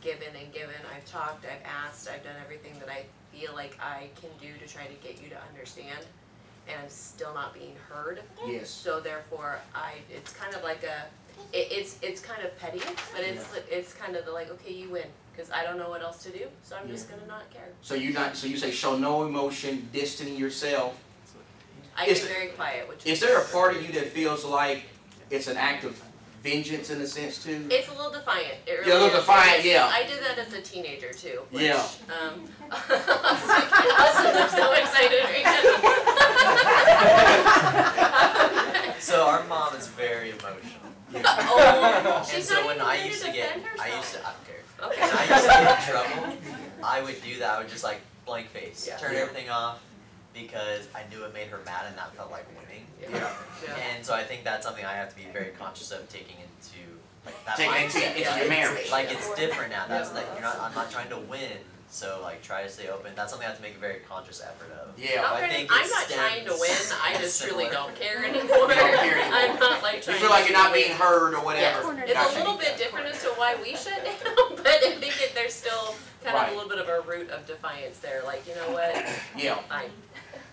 [0.00, 4.08] given and given, I've talked, I've asked, I've done everything that I feel like I
[4.20, 6.06] can do to try to get you to understand.
[6.68, 8.20] And I'm still not being heard.
[8.46, 8.68] Yes.
[8.68, 11.06] So therefore, I, it's kind of like a,
[11.52, 12.80] it, it's, it's kind of petty,
[13.12, 16.02] but it's, it's kind of the like, okay, you win, cause I don't know what
[16.02, 17.68] else to do, so I'm just gonna not care.
[17.82, 20.96] So you not so you say show no emotion, distancing yourself.
[21.96, 23.12] I Is get it- very quiet, which is.
[23.14, 24.82] Is there a part of you that feels like
[25.30, 26.00] it's an act of
[26.44, 27.66] vengeance in a sense too?
[27.70, 29.14] It's a little defiant, it really Yeah, a little is.
[29.26, 29.86] defiant, yeah.
[29.92, 31.82] I did that as a teenager too, which, Yeah.
[32.08, 35.44] um, Austin looks so excited right
[39.00, 40.87] So our mom is very emotional.
[41.12, 41.22] Now.
[41.38, 43.96] Oh, And she's so not when even I there used to to get, defend I
[43.96, 44.36] used to, I herself.
[44.36, 44.62] don't care.
[44.88, 45.00] Okay.
[45.00, 46.36] When I used to get in trouble,
[46.84, 47.50] I would do that.
[47.54, 48.96] I would just like blank face, Yeah.
[48.98, 49.20] turn Yeah.
[49.20, 49.80] everything off,
[50.34, 52.86] because I knew it made her mad and that felt like winning.
[53.00, 53.08] Yeah.
[53.66, 53.74] Yeah.
[53.94, 56.78] And so I think that's something I have to be very conscious of taking into
[57.26, 57.84] like that Taking mindset.
[57.84, 58.90] into- into Yeah, your it's- marriage.
[58.90, 59.86] Like it's different now.
[59.88, 60.16] That's Yeah.
[60.16, 60.60] like you're not.
[60.60, 61.58] I'm not trying to win.
[61.90, 63.12] So like try to stay open.
[63.16, 64.98] That's something I have to make a very conscious effort of.
[64.98, 65.22] Yeah.
[65.22, 68.24] Not I trying to- think I'm not trying to win, I just really don't care
[68.24, 68.46] anymore.
[68.68, 69.30] Don't care anymore.
[69.32, 70.16] I'm not like trying.
[70.16, 71.94] You feel like to you're not being heard or whatever.
[71.94, 72.36] Yes, it's Gotcha.
[72.36, 75.54] a little bit different as to why we shut down, but I think it, there's
[75.54, 76.48] still kind Right.
[76.48, 78.94] of a little bit of a root of defiance there, like, you know what,
[79.36, 79.54] Yeah.
[79.68, 79.90] fine.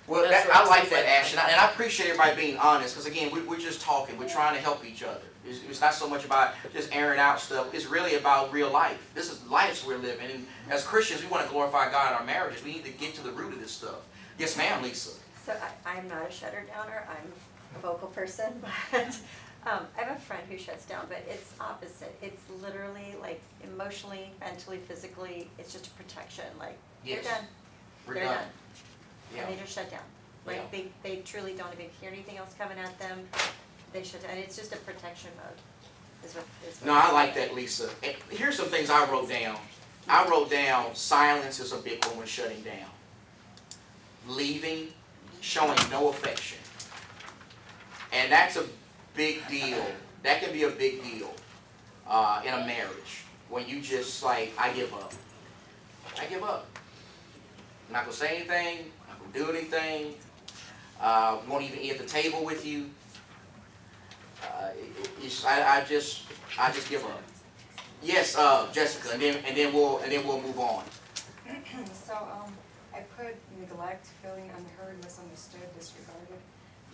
[0.08, 1.08] Well, That's that, what I it like seems that, like.
[1.14, 4.18] Ash, and I, and I appreciate everybody being honest, because again, we, we're just talking,
[4.20, 5.22] we're trying to help each other.
[5.48, 9.12] It's, it's not so much about just airing out stuff, it's really about real life.
[9.16, 12.24] This is lives we're living, and as Christians, we want to glorify God in our
[12.26, 12.64] marriages.
[12.64, 14.06] We need to get to the root of this stuff.
[14.38, 15.12] Yes, ma'am, Lisa.
[15.46, 15.54] So
[15.86, 17.32] I, I'm not a shutter downer, I'm
[17.76, 19.18] a vocal person, but
[19.66, 22.16] um, I have a friend who shuts down, but it's opposite.
[22.22, 27.26] It's literally like emotionally, mentally, physically, it's just a protection, like, they're Yes.
[27.26, 27.46] done,
[28.08, 28.34] We're they're done.
[28.36, 28.48] done.
[29.38, 30.00] And they just shut down.
[30.46, 30.54] Yeah.
[30.54, 33.20] Like, they, they truly don't even hear anything else coming at them,
[33.94, 35.60] they shut down, and it's just a protection mode,
[36.24, 36.86] is what, is what.
[36.88, 37.90] No, I like that, Lisa.
[38.04, 39.58] And here's some things I wrote down.
[40.08, 42.90] I wrote down silence is a big one when shutting down.
[44.28, 44.90] Leaving,
[45.42, 46.60] showing no affection.
[48.14, 48.66] And that's a
[49.16, 49.84] big deal.
[50.24, 51.34] That can be a big deal
[52.08, 55.14] uh, in a marriage when you just like, I give up.
[56.20, 56.68] I give up.
[57.88, 58.92] I'm not gonna say anything.
[59.04, 60.16] I'm not gonna do anything.
[61.00, 62.90] Uh, won't even eat at the table with you.
[64.42, 64.70] Uh,
[65.46, 66.24] I, I just,
[66.58, 67.22] I just give up.
[68.02, 70.84] Yes, uh, Jessica, and then, and then we'll, and then we'll move on.
[71.94, 72.54] So, um,
[72.94, 76.40] I put neglect, feeling unheard, misunderstood, disregarded,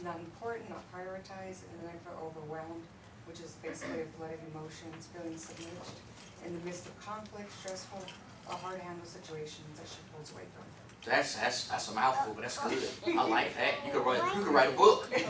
[0.03, 2.81] not important, not prioritized, and then I put overwhelmed,
[3.27, 6.01] which is basically a flood of emotions, feeling submerged
[6.45, 8.01] in the midst of conflict, stressful,
[8.49, 10.80] or hard to handle situations that she pulls away from.
[11.05, 12.77] That's, that's, that's a mouthful, but that's good.
[13.17, 13.73] I like that.
[13.85, 15.09] You could write, you could write a book.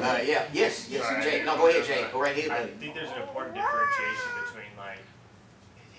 [0.00, 1.22] Uh, yeah, yes, yes, Sorry.
[1.22, 2.72] Jay, no, go ahead, Jay, go right ahead, I buddy.
[2.80, 4.98] think there's an important differentiation between like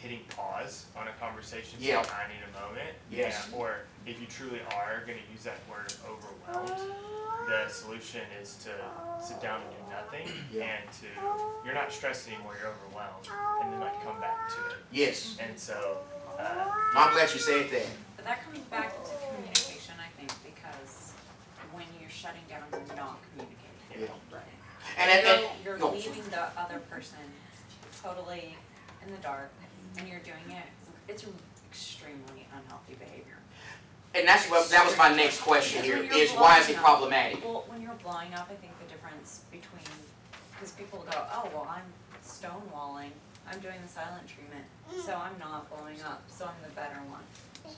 [0.02, 2.00] hitting pause on a conversation, saying, Yeah.
[2.00, 2.90] I need a moment.
[3.12, 3.48] Yes.
[3.52, 3.76] Yeah, Or
[4.08, 6.82] if you truly are gonna use that word overwhelmed,
[7.48, 8.72] the solution is to
[9.24, 10.64] sit down and do nothing Yeah.
[10.82, 11.08] and to,
[11.64, 13.30] you're not stressed anymore, you're overwhelmed,
[13.64, 14.78] and then like come back to it.
[14.92, 16.00] Yes, And so,
[16.40, 17.86] uh, I'm glad you said that.
[18.22, 21.14] But that comes back to communication, I think, because
[21.74, 24.14] when you're shutting down, you're not communicating.
[24.30, 24.46] Right.
[25.00, 27.18] And, and, and, You're no, leaving the other person
[28.04, 28.56] totally
[29.04, 29.50] in the dark,
[29.98, 30.70] and you're doing it,
[31.10, 31.26] it's
[31.66, 33.42] extremely unhealthy behavior.
[34.14, 36.70] and that's what, that was my next question here, Because when you're is why is
[36.70, 37.44] it blowing up- problematic?
[37.44, 39.90] Well, when you're blowing up, I think the difference between,
[40.54, 41.90] because people go, oh, well, I'm
[42.22, 43.18] stonewalling,
[43.50, 44.66] I'm doing the silent treatment,
[45.04, 47.26] so I'm not blowing up, so I'm the better one.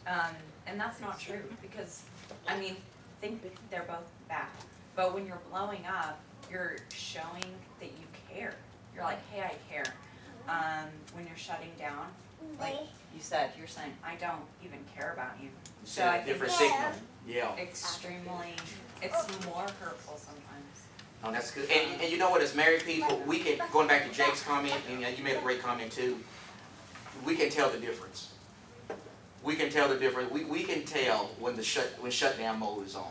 [0.08, 0.36] Um,
[0.68, 2.04] and that's not true, because,
[2.48, 2.76] I mean,
[3.22, 4.48] think they're both bad,
[4.96, 6.20] but when you're blowing up,
[6.52, 7.46] you're showing
[7.80, 8.54] that you care.
[8.94, 9.94] You're like, hey, I care.
[10.48, 12.08] Um, when you're shutting down,
[12.60, 12.76] like
[13.16, 15.48] you said, you're saying, I don't even care about you.
[15.48, 15.52] You
[15.86, 16.92] So I a think different it's signal,
[17.26, 17.56] yeah.
[17.56, 18.56] extremely,
[19.02, 20.44] it's more hurtful sometimes.
[21.24, 21.70] No, that's good.
[21.72, 24.76] And, and you know what, as married people, we can, going back to Jake's comment,
[24.92, 26.20] and uh, you made a great comment too,
[27.26, 28.33] we can tell the difference.
[29.44, 30.32] We can tell the difference.
[30.32, 33.06] We, we can tell when the shut, when shutdown mode is on,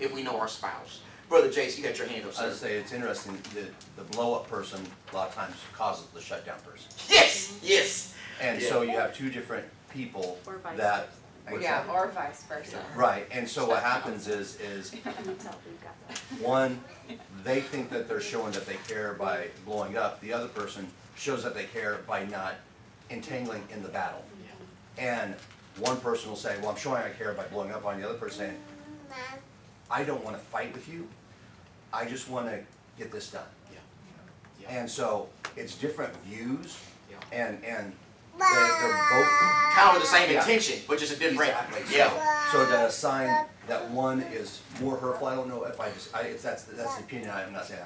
[0.00, 1.00] if we know our spouse.
[1.28, 2.48] Brother Jason, you got your hand up, I sir.
[2.48, 4.80] would say it's interesting that the blow-up person
[5.12, 6.86] a lot of times causes the shutdown person.
[7.08, 8.14] Yes, yes.
[8.40, 11.08] And so you have two different people Or vice that.
[11.48, 11.90] what's Yeah, that?
[11.92, 12.78] or vice versa.
[12.94, 16.20] Right, and so what happens is, is Can you tell we've got that?
[16.46, 16.78] one,
[17.42, 20.20] they think that they're showing that they care by blowing up.
[20.20, 22.56] The other person shows that they care by not
[23.10, 24.22] entangling in the battle.
[24.98, 25.34] And
[25.78, 28.18] one person will say, well, I'm showing I care by blowing up on the other
[28.18, 28.56] person saying,
[29.90, 31.08] I don't wanna fight with you,
[31.92, 32.60] I just wanna
[32.98, 33.42] get this done.
[33.72, 33.78] Yeah.
[34.62, 34.78] Yeah.
[34.80, 36.78] And so it's different views
[37.10, 37.16] Yeah.
[37.32, 37.92] and, and
[38.38, 39.28] they, they're both.
[39.74, 40.40] Kind of with the same Yeah.
[40.40, 41.96] intention, but just a different, Exactly.
[41.96, 42.50] yeah.
[42.52, 46.22] So to assign that one is more hurtful, I don't know if I just, I,
[46.22, 47.80] it's, that's, that's the opinion, I'm not saying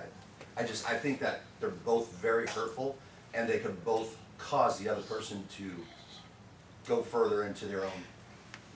[0.56, 2.96] I, I just, I think that they're both very hurtful
[3.34, 5.70] and they could both cause the other person to
[6.88, 8.02] go further into their own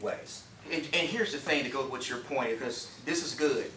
[0.01, 0.45] ways.
[0.71, 3.71] And, and here's the thing to go with your point, because this is good.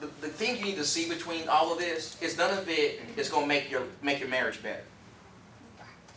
[0.00, 3.00] The, the thing you need to see between all of this is none of it
[3.16, 4.82] is gonna make your, make your marriage better.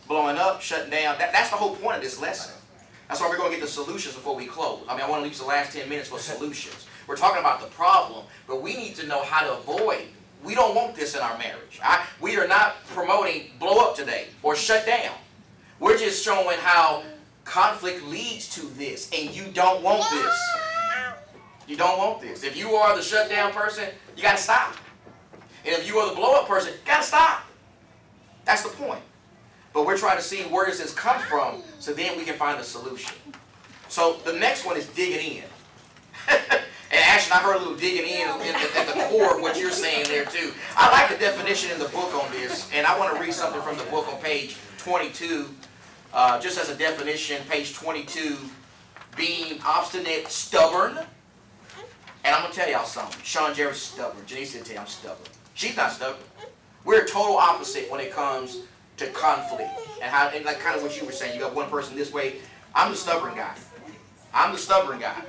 [0.08, 2.54] Blowing up, shutting down, that, that's the whole point of this lesson.
[3.06, 4.80] That's why we're gonna get the solutions before we close.
[4.88, 6.86] I mean, I wanna leave the last ten minutes for solutions.
[7.06, 10.08] We're talking about the problem, but we need to know how to avoid.
[10.44, 11.80] We don't want this in our marriage.
[11.82, 15.14] I, we are not promoting blow up today or shut down.
[15.80, 17.02] We're just showing how
[17.48, 20.34] conflict leads to this, and you don't want this.
[21.66, 22.44] You don't want this.
[22.44, 23.84] If you are the shutdown person,
[24.16, 24.76] you gotta stop.
[25.64, 27.42] And if you are the blow up person, you gotta stop.
[28.44, 29.00] That's the point.
[29.72, 32.58] But we're trying to see where does this come from, so then we can find
[32.58, 33.16] a solution.
[33.88, 35.44] So the next one is digging in.
[36.28, 36.60] and
[36.92, 40.24] actually, I heard a little digging in at the, core of what you're saying there
[40.26, 40.52] too.
[40.76, 43.62] I like the definition in the book on this, and I want to read something
[43.62, 45.48] from the book on page 22,
[46.12, 48.36] uh, just as a definition, page 22,
[49.16, 50.98] being obstinate, stubborn,
[52.24, 53.20] And I'm gonna tell y'all something.
[53.22, 54.24] Sean Jerry's stubborn.
[54.26, 55.26] Janice did tell you I'm stubborn.
[55.54, 56.22] She's not stubborn.
[56.84, 58.60] We're a total opposite when it comes
[58.96, 59.70] to conflict
[60.02, 61.34] and how and like kind of what you were saying.
[61.34, 62.36] You got one person this way.
[62.74, 63.54] I'm the stubborn guy.
[64.34, 65.22] I'm the stubborn guy.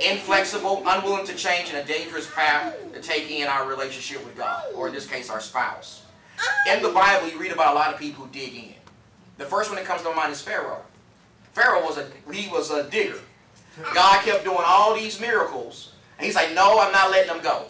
[0.00, 4.64] Inflexible, unwilling to change, and a dangerous path to take in our relationship with God,
[4.74, 6.04] or in this case, our spouse.
[6.70, 8.74] In the Bible, you read about a lot of people who dig in.
[9.38, 10.82] The first one that comes to mind is Pharaoh.
[11.52, 13.20] Pharaoh was a he was a digger.
[13.94, 17.66] God kept doing all these miracles, and he's like, "No, I'm not letting them go."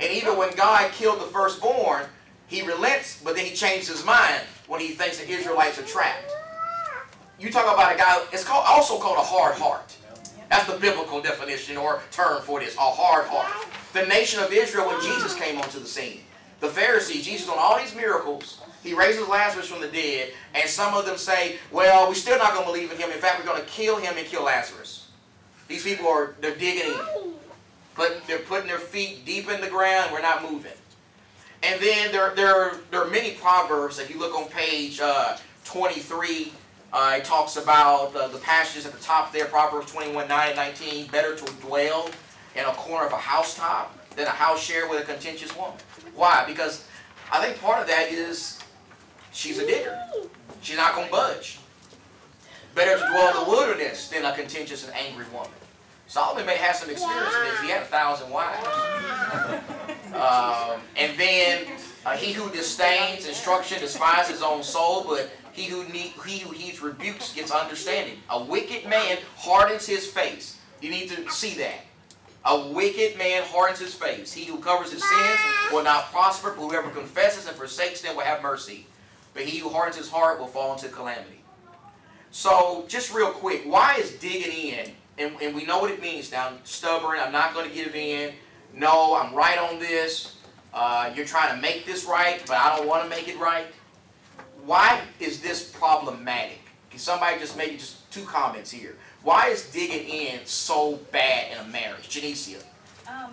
[0.00, 2.06] And even when God killed the firstborn,
[2.46, 6.30] he relents, but then he changed his mind when he thinks the Israelites are trapped.
[7.38, 9.96] You talk about a guy, it's called also called a hard heart.
[10.48, 13.66] That's the biblical definition or term for this, a hard heart.
[13.92, 16.20] The nation of Israel when Jesus came onto the scene.
[16.60, 18.61] The Pharisees, Jesus doing all these miracles.
[18.82, 22.52] He raises Lazarus from the dead, and some of them say, well, we're still not
[22.52, 23.10] going to believe in him.
[23.10, 25.08] In fact, we're going to kill him and kill Lazarus.
[25.68, 27.34] These people are, they're digging in.
[27.94, 30.10] But they're putting their feet deep in the ground.
[30.12, 30.72] We're not moving.
[31.62, 33.98] And then there, there, there are many proverbs.
[33.98, 36.52] If you look on page uh, 23,
[36.92, 40.56] uh, it talks about uh, the passages at the top there, Proverbs 21, 9 and
[40.56, 41.06] 19.
[41.06, 42.10] Better to dwell
[42.56, 45.76] in a corner of a housetop than a house share with a contentious woman.
[46.14, 46.44] Why?
[46.46, 46.84] Because
[47.30, 48.58] I think part of that is
[49.32, 49.98] she's a digger.
[50.60, 51.58] She's not going to budge.
[52.74, 55.50] Better to dwell in the wilderness than a contentious and angry woman.
[56.06, 57.60] Solomon may have some experience in this.
[57.60, 58.66] He had a thousand wives.
[60.14, 61.66] Um, and then
[62.04, 66.50] uh, he who disdains instruction despises his own soul, but he who need, he who
[66.50, 68.18] heeds rebukes gets understanding.
[68.30, 70.58] A wicked man hardens his face.
[70.80, 71.80] You need to see that.
[72.44, 74.32] A wicked man hardens his face.
[74.32, 75.40] He who covers his sins
[75.70, 78.86] will not prosper, but whoever confesses and forsakes them will have mercy.
[79.34, 81.42] But he who hardens his heart will fall into calamity.
[82.30, 86.32] So, just real quick, why is digging in, and, and we know what it means
[86.32, 88.32] now, stubborn, I'm not going to give in,
[88.74, 90.36] no, I'm right on this,
[90.72, 93.66] uh, you're trying to make this right, but I don't want to make it right.
[94.64, 96.58] Why is this problematic?
[96.90, 98.96] Can somebody just maybe just two comments here?
[99.22, 102.08] Why is digging in so bad in a marriage?
[102.08, 102.62] Janicia.
[103.06, 103.32] Um,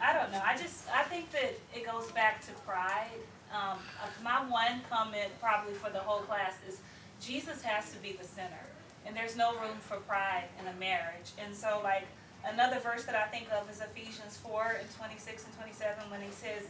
[0.00, 0.40] I don't know.
[0.44, 3.10] I just I think that it goes back to pride.
[3.52, 3.78] Um,
[4.22, 6.80] my one comment probably for the whole class is
[7.20, 8.60] Jesus has to be the center,
[9.06, 11.32] and there's no room for pride in a marriage.
[11.42, 12.04] And so, like
[12.46, 16.10] another verse that I think of is Ephesians four and twenty six and twenty seven
[16.10, 16.64] when he says.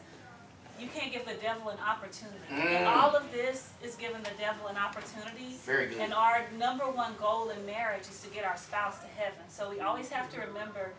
[0.81, 2.39] You can't give the devil an opportunity.
[2.53, 2.97] And Mm.
[2.97, 5.55] all of this is giving the devil an opportunity.
[5.67, 5.99] Very good.
[5.99, 9.41] And our number one goal in marriage is to get our spouse to heaven.
[9.49, 10.93] So we always have to remember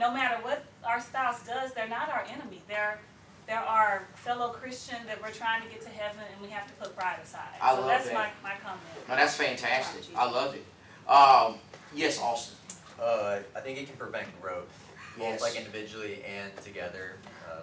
[0.00, 2.60] no matter what our spouse does, they're not our enemy.
[2.66, 2.98] They're
[3.50, 6.96] they're fellow Christian that we're trying to get to heaven, and we have to put
[6.96, 7.42] pride aside.
[7.60, 8.14] I so love that's that.
[8.14, 8.80] my my comment.
[9.08, 10.04] No, that's fantastic.
[10.16, 10.64] I love it.
[11.10, 11.56] Um,
[11.94, 12.56] yes, Austin.
[13.00, 14.68] Uh, I think it can prevent growth,
[15.18, 15.40] both Yes.
[15.40, 17.16] like individually and together,
[17.50, 17.62] um,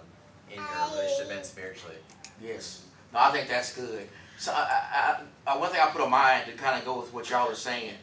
[0.50, 1.96] in your relationship and spiritually.
[2.42, 2.82] Yes.
[3.12, 4.08] No, I think that's good.
[4.36, 7.14] So I, I, I, one thing I put on mind to kind of go with
[7.14, 7.94] what y'all are saying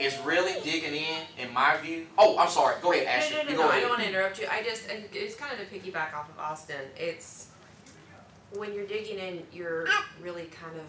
[0.00, 2.06] is really digging in, in my view.
[2.18, 2.76] Oh, I'm sorry.
[2.82, 3.36] Go ahead, Ashley.
[3.36, 5.74] No, no, no, no, I don't wanna interrupt you, I just, it's kind of to
[5.74, 7.48] piggyback off of Austin, it's,
[8.54, 9.86] when you're digging in, you're
[10.20, 10.84] really kind of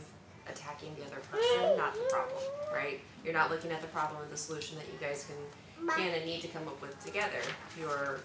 [0.51, 2.37] attacking the other person, not the problem,
[2.73, 2.99] right?
[3.23, 6.25] You're not looking at the problem or the solution that you guys can, can and
[6.25, 7.39] need to come up with together,
[7.79, 8.19] you're,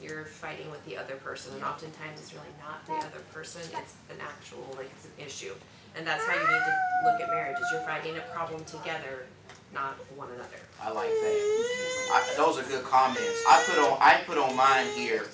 [0.00, 3.94] you're fighting with the other person, and oftentimes it's really not the other person, it's
[4.10, 5.54] an actual, like, it's an issue.
[5.96, 6.74] And that's how you need to
[7.04, 9.26] look at marriage, is you're fighting a problem together,
[9.72, 10.48] not one another.
[10.82, 12.10] I like that.
[12.12, 13.44] I, those are good comments.
[13.48, 15.26] I put on I put on mine here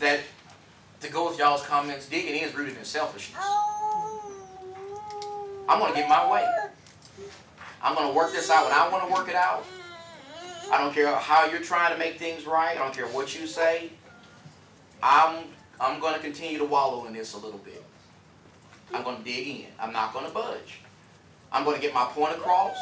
[0.00, 0.20] that
[1.00, 3.44] to go with y'all's comments, digging in is rooted in selfishness.
[5.68, 6.46] I'm gonna get my way.
[7.82, 9.64] I'm gonna work this out when I want to work it out.
[10.72, 12.76] I don't care how you're trying to make things right.
[12.76, 13.90] I don't care what you say.
[15.02, 15.44] I'm
[15.80, 17.84] I'm gonna continue to wallow in this a little bit.
[18.92, 19.66] I'm gonna dig in.
[19.78, 20.80] I'm not gonna budge.
[21.54, 22.76] I'm gonna get my point across.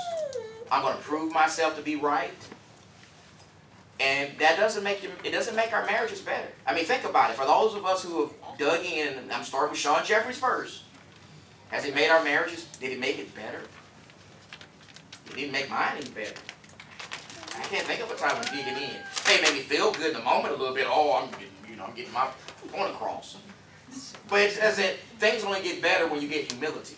[0.72, 2.32] I'm going to prove myself to be right.
[4.00, 6.48] And that doesn't make you, it doesn't make our marriages better.
[6.66, 7.36] I mean, think about it.
[7.36, 10.84] For those of us who have dug in, I'm starting with Sean Jeffries first.
[11.68, 13.60] Has it made our marriages, did it make it better?
[15.26, 16.40] It didn't make mine any better.
[17.58, 18.96] I can't think of a time when digging in.
[19.26, 20.86] Hey, it made me feel good in the moment a little bit.
[20.88, 22.28] Oh, I'm getting, you know, I'm getting my
[22.72, 23.36] point across.
[24.28, 26.96] But it doesn't, things only get better when you get humility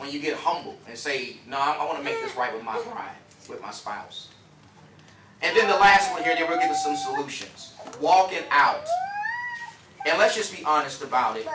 [0.00, 2.64] when you get humble and say, no, I, I want to make this right with
[2.64, 3.16] my bride,
[3.48, 4.28] with my spouse.
[5.42, 7.74] And then the last one here, then we'll get to some solutions.
[8.00, 8.86] Walking out.
[10.06, 11.46] And let's just be honest about it.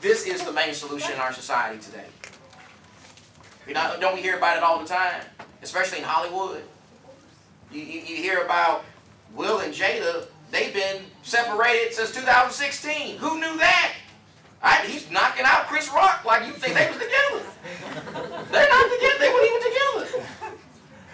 [0.00, 2.06] This is the main solution in our society today.
[3.66, 5.22] You know, don't we hear about it all the time?
[5.62, 6.62] Especially in Hollywood.
[7.72, 8.84] You, you, you hear about
[9.34, 13.16] Will and Jada, they've been separated since 2016.
[13.16, 13.94] Who knew that?
[14.64, 17.44] I, he's knocking out Chris Rock like you think they was together.
[18.50, 19.18] They're not together.
[19.18, 20.26] They weren't even together.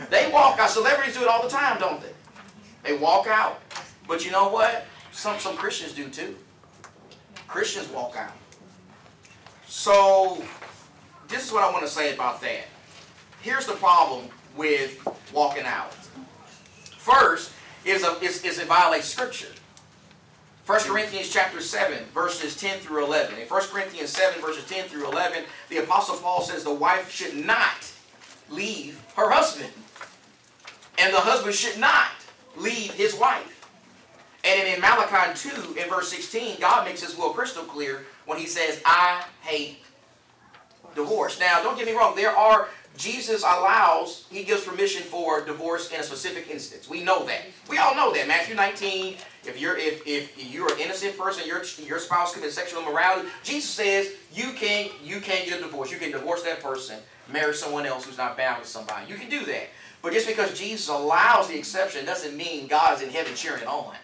[0.09, 0.71] They walk out.
[0.71, 2.13] Celebrities do it all the time, don't they?
[2.85, 3.61] They walk out.
[4.07, 4.87] But you know what?
[5.11, 6.37] Some some Christians do too.
[7.49, 8.33] Christians walk out.
[9.67, 10.43] So
[11.27, 12.67] this is what I want to say about that.
[13.43, 14.27] Here's the problem
[14.57, 15.93] with walking out.
[16.99, 17.53] First,
[17.85, 19.49] is a is, is it violates scripture.
[20.67, 23.39] 1 Corinthians chapter 7, verses 10 through 11.
[23.39, 27.35] In 1 Corinthians 7, verses 10 through 11, the Apostle Paul says the wife should
[27.35, 27.91] not
[28.51, 29.73] leave her husband.
[30.99, 32.09] And the husband should not
[32.57, 33.69] leave his wife.
[34.45, 38.47] And in Malachi 2, in verse 16, God makes his will crystal clear when he
[38.47, 39.79] says, I hate
[40.95, 41.39] divorce.
[41.39, 42.69] Now, don't get me wrong, there are,
[43.01, 46.89] Jesus allows, he gives permission for divorce in a specific instance.
[46.89, 47.41] We know that.
[47.69, 48.29] We all know that.
[48.29, 52.83] Matthew 19, if you're if if you're an innocent person, your your spouse commits sexual
[52.83, 55.91] immorality, Jesus says you can you can get a divorce.
[55.91, 56.99] You can divorce that person,
[57.33, 59.11] marry someone else who's not bound to somebody.
[59.11, 59.69] You can do that.
[60.03, 63.69] But just because Jesus allows the exception doesn't mean God is in heaven cheering it
[63.69, 63.95] on.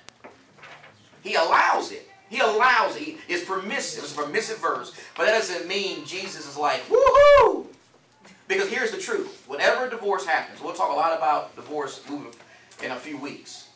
[1.23, 2.09] He allows it.
[2.31, 3.17] He allows it.
[3.29, 4.05] It's permissive.
[4.05, 4.93] It's a permissive verse.
[5.17, 7.67] But that doesn't mean Jesus is like, woohoo!
[8.49, 9.45] Because here's the truth.
[9.47, 12.03] Whenever divorce happens, we'll talk a lot about divorce
[12.83, 13.69] in a few weeks.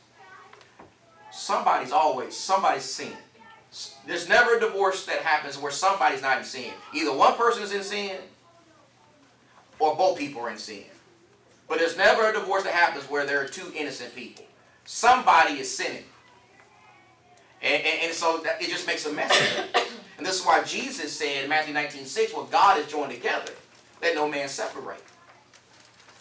[1.32, 3.12] Somebody's always, somebody's sin.
[4.06, 6.72] There's never a divorce that happens where somebody's not in sin.
[6.94, 8.16] Either one person is in sin
[9.78, 10.84] or both people are in sin.
[11.68, 14.44] But there's never a divorce that happens where there are two innocent people.
[14.84, 16.02] Somebody is sinning.
[17.62, 19.32] And, and, and so that, it just makes a mess.
[20.20, 23.52] And this is why Jesus said in Matthew 19, 6, what God has joined together,
[24.02, 25.02] let no man separate.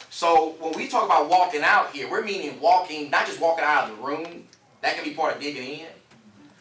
[0.10, 3.90] So when we talk about walking out here, we're meaning walking, not just walking out
[3.90, 4.44] of the room.
[4.82, 5.88] That can be part of digging in.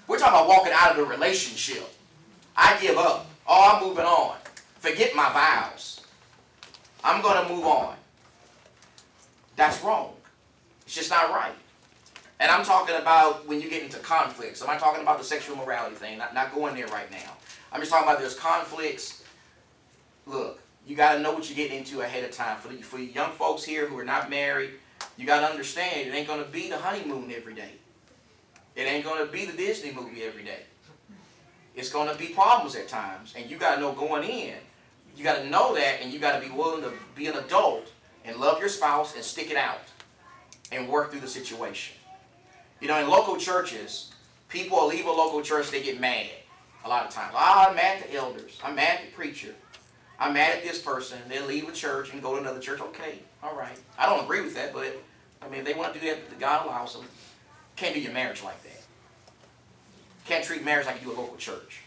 [0.07, 1.89] We're talking about walking out of the relationship.
[2.57, 3.27] I give up.
[3.47, 4.37] Oh, I'm moving on.
[4.79, 6.03] Forget my vows.
[7.03, 7.95] I'm going to move on.
[9.57, 10.12] That's wrong.
[10.85, 11.53] It's just not right.
[12.41, 14.62] And I'm talking about when you get into conflicts.
[14.62, 17.33] I'm not talking about the sexual morality thing, not, not going there right now.
[17.73, 19.25] I'm just talking about there's conflicts.
[20.27, 22.57] Look, you got to know what you're getting into ahead of time.
[22.57, 24.70] For, the, for you young folks here who are not married,
[25.18, 27.72] you got to understand it ain't going to be the honeymoon every day.
[28.74, 30.62] It ain't going to be the Disney movie every day.
[31.74, 33.34] It's going to be problems at times.
[33.36, 34.55] And you got to know going in,
[35.14, 37.93] you got to know that and you got to be willing to be an adult
[38.24, 39.82] and love your spouse and stick it out
[40.72, 41.97] and work through the situation.
[42.80, 44.12] You know, in local churches,
[44.49, 46.30] people leave a local church, they get mad
[46.84, 47.34] a lot of times.
[47.34, 48.59] Oh, I'm mad at the elders.
[48.64, 49.55] I'm mad at the preacher.
[50.19, 51.19] I'm mad at this person.
[51.29, 52.81] They leave a church and go to another church.
[52.81, 53.79] Okay, all right.
[53.99, 55.01] I don't agree with that, but
[55.41, 57.05] I mean, if they want to do that, God allows them.
[57.77, 58.83] Can't do your marriage like that.
[60.25, 61.83] Can't treat marriage like you do a local church.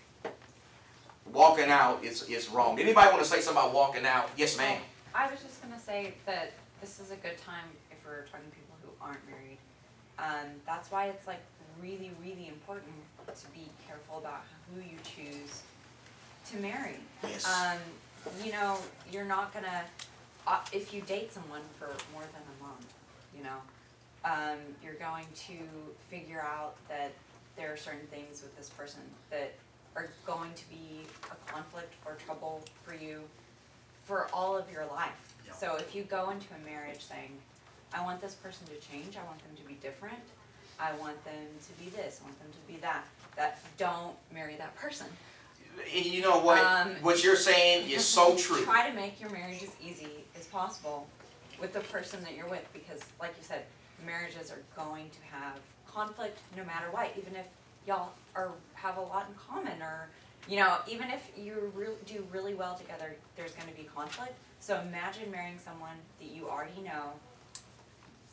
[1.31, 2.79] Walking out is, is wrong.
[2.79, 4.29] Anybody want to say something about walking out?
[4.37, 4.81] Yes, ma'am.
[5.13, 8.55] I was just gonna say that this is a good time if we're talking to
[8.55, 9.57] people who aren't married.
[10.17, 11.41] Um, that's why it's like
[11.81, 12.93] really, really important
[13.27, 15.61] to be careful about who you choose
[16.51, 16.97] to marry.
[17.23, 17.45] Yes.
[17.45, 17.77] Um,
[18.43, 18.77] you know,
[19.11, 19.83] you're not gonna,
[20.47, 22.93] uh, if you date someone for more than a month,
[23.35, 23.57] you know,
[24.23, 25.57] um, you're going to
[26.09, 27.11] figure out that
[27.57, 29.53] there are certain things with this person that
[29.95, 33.21] are going to be a conflict or trouble for you
[34.05, 35.35] for all of your life.
[35.45, 35.53] Yeah.
[35.53, 37.31] So if you go into a marriage saying,
[37.93, 40.21] I want this person to change, I want them to be different,
[40.79, 43.05] I want them to be this, I want them to be that,
[43.35, 45.07] that don't marry that person.
[45.93, 46.63] You know what?
[46.63, 48.63] Um, what you're saying is so true.
[48.63, 50.07] Try to make your marriage as easy
[50.37, 51.07] as possible
[51.59, 53.63] with the person that you're with because like you said,
[54.05, 57.45] marriages are going to have conflict no matter what, even if
[57.87, 60.09] y'all are have a lot in common or
[60.47, 64.33] you know, even if you really do really well together, there's gonna be conflict.
[64.59, 67.11] So imagine marrying someone that you already know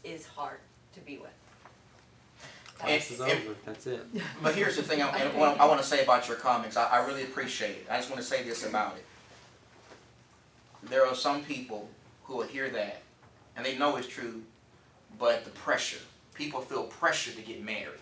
[0.04, 0.58] is hard
[0.94, 1.30] to be with.
[2.84, 4.06] And- is and- over, that's it.
[4.42, 6.76] But here's the thing I, I, want- I want to say about your comments.
[6.76, 7.86] I, I really appreciate it.
[7.90, 9.04] I just want to say this about it.
[10.84, 11.88] There are some people
[12.24, 13.02] who will hear that
[13.56, 14.42] and they know it's true,
[15.18, 15.98] but the pressure.
[16.34, 17.98] People feel pressure to get married.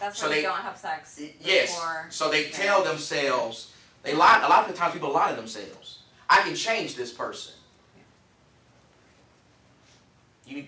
[0.00, 1.78] That's So why they- you don't have sex Yes.
[2.10, 2.92] So they tell marriage.
[2.92, 5.98] themselves, they lie, a lot of the times people lie to themselves.
[6.28, 7.52] I can change this person.
[10.46, 10.66] You,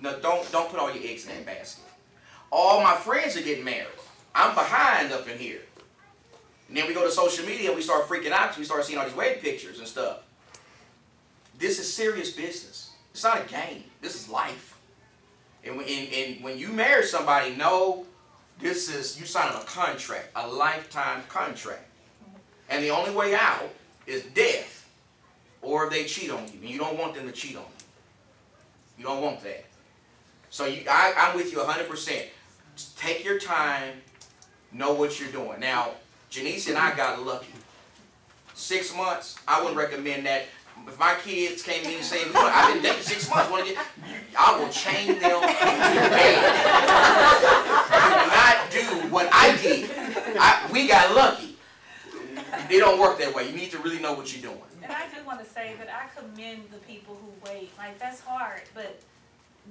[0.00, 1.84] no, don't, don't put all your eggs in that basket.
[2.56, 3.88] All my friends are getting married.
[4.32, 5.62] I'm behind up in here.
[6.68, 8.84] And then we go to social media and we start freaking out because we start
[8.84, 10.18] seeing all these wedding pictures and stuff.
[11.58, 12.92] This is serious business.
[13.10, 13.82] It's not a game.
[14.00, 14.78] This is life.
[15.64, 18.06] And when, and, and when you marry somebody, know
[18.60, 21.82] this is, you signing a contract, a lifetime contract.
[22.70, 23.68] And the only way out
[24.06, 24.88] is death.
[25.60, 26.60] Or they cheat on you.
[26.60, 28.98] And you don't want them to cheat on you.
[28.98, 29.64] You don't want that.
[30.50, 32.26] So you, I, I'm with you 100%.
[32.96, 34.02] Take your time,
[34.72, 35.60] know what you're doing.
[35.60, 35.92] Now,
[36.30, 37.52] Janice and I got lucky.
[38.54, 40.44] Six months, I wouldn't recommend that.
[40.86, 43.74] If my kids came to me and "Look, I've been dating six months, want to
[43.74, 43.84] get,
[44.38, 45.46] I will chain them to.
[47.94, 49.90] Do not do what I did.
[50.38, 51.56] I, we got lucky.
[52.70, 53.48] It don't work that way.
[53.48, 54.60] You need to really know what you're doing.
[54.82, 58.62] And I do wanna say that I commend the people who wait, like, that's hard,
[58.74, 59.00] but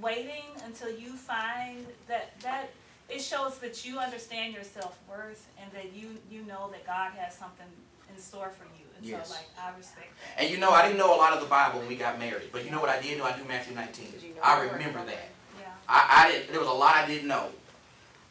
[0.02, 2.70] waiting until you find that, that,
[3.14, 7.36] it shows that you understand your self-worth and that you, you know that God has
[7.36, 7.68] something
[8.14, 9.28] in store for you, and Yes.
[9.30, 10.42] so like, I respect that.
[10.44, 12.50] And you know, I didn't know a lot of the Bible when we got married,
[12.52, 13.26] but you know what I did know?
[13.26, 14.14] I knew Matthew 19.
[14.44, 15.30] I remember that.
[15.60, 15.66] Yeah.
[15.88, 16.52] I, I didn't.
[16.52, 17.48] There was a lot I didn't know,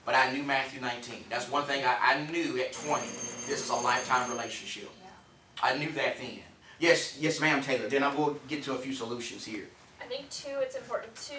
[0.04, 1.24] but I knew Matthew 19.
[1.30, 3.02] That's one thing I, I knew at 20.
[3.06, 4.88] This is a lifetime relationship.
[5.02, 5.08] Yeah.
[5.62, 6.38] I knew that then.
[6.78, 7.88] Yes, yes, ma'am, Taylor.
[7.88, 9.66] Then I'm going to get to a few solutions here.
[10.00, 11.34] I think too, it's important to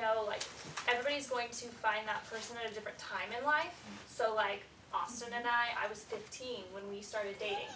[0.00, 0.42] know like
[0.88, 3.74] everybody's going to find that person at a different time in life.
[4.08, 4.62] So like
[4.94, 7.68] Austin and I, I was 15 when we started dating.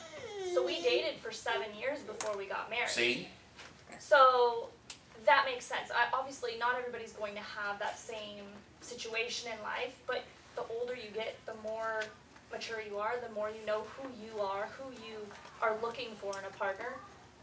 [0.54, 2.88] So we dated for seven years before we got married.
[2.88, 3.28] See?
[3.98, 4.68] So
[5.26, 5.90] that makes sense.
[5.94, 8.44] I, obviously, not everybody's going to have that same
[8.80, 10.24] situation in life, but
[10.56, 12.02] the older you get, the more
[12.50, 15.18] mature you are, the more you know who you are, who you
[15.62, 16.96] are looking for in a partner.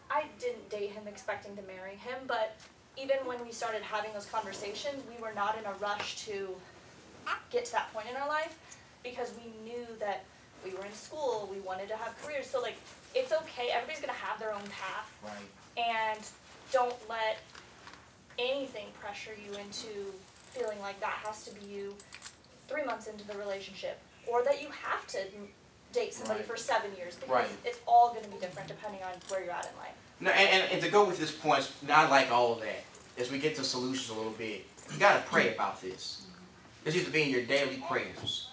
[0.09, 2.55] I didn't date him expecting to marry him, but
[2.97, 6.55] even when we started having those conversations, we were not in a rush to
[7.51, 8.57] get to that point in our life
[9.03, 10.23] because we knew that
[10.65, 12.47] we were in school, we wanted to have careers.
[12.49, 12.75] So like
[13.15, 15.33] it's okay, everybody's gonna have their own path Right.
[15.77, 16.19] and
[16.71, 17.37] don't let
[18.39, 20.13] anything pressure you into
[20.51, 21.95] feeling like that has to be you
[22.67, 25.19] three months into the relationship or that you have to
[25.93, 26.49] date somebody Right.
[26.49, 27.49] for seven years because Right.
[27.65, 29.95] it's all going to be different depending on where you're at in life.
[30.19, 32.83] No, and, and, and to go with this point, I like all of that.
[33.19, 36.25] As we get to solutions a little bit, you got to pray about this.
[36.83, 38.49] This needs to be in your daily prayers.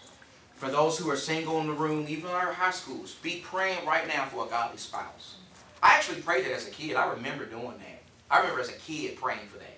[0.55, 3.85] For those who are single in the room, even in our high schools, be praying
[3.87, 5.37] right now for a godly spouse.
[5.83, 6.97] I actually prayed that as a kid.
[6.97, 8.03] I remember doing that.
[8.31, 9.75] I remember as a kid praying for that.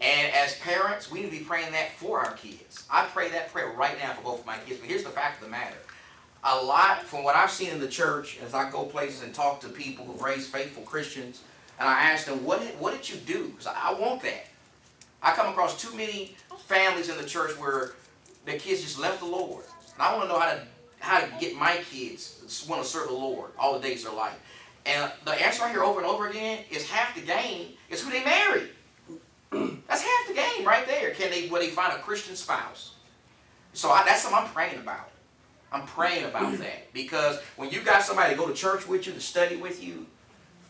[0.00, 2.86] And as parents, we need to be praying that for our kids.
[2.90, 4.80] I pray that prayer right now for both of my kids.
[4.80, 5.76] But here's the fact of the matter.
[6.42, 9.60] A lot, from what I've seen in the church, as I go places and talk
[9.60, 11.42] to people who've raised faithful Christians,
[11.78, 13.48] and I ask them, what did, what did you do?
[13.48, 14.46] Because I, want that.
[15.22, 16.36] I come across too many
[16.66, 17.92] families in the church where
[18.44, 19.64] their kids just left the Lord.
[19.94, 20.60] And I want to know how to
[21.00, 24.10] how to get my kids to want to serve the Lord all the days of
[24.10, 24.38] their life.
[24.84, 28.10] And the answer I hear over and over again is half the game is who
[28.10, 28.68] they marry.
[29.88, 31.12] That's half the game right there.
[31.12, 32.94] Can they will they find a Christian spouse?
[33.72, 35.10] So I, that's something I'm praying about.
[35.72, 39.12] I'm praying about that because when you got somebody to go to church with you,
[39.12, 40.06] to study with you,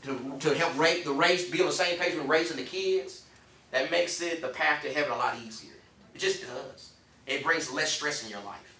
[0.02, 3.24] to, to help raise the race, be on the same page with raising the kids,
[3.70, 5.72] that makes it the path to heaven a lot easier.
[6.14, 6.90] It just does.
[7.26, 8.70] It brings less stress in your life.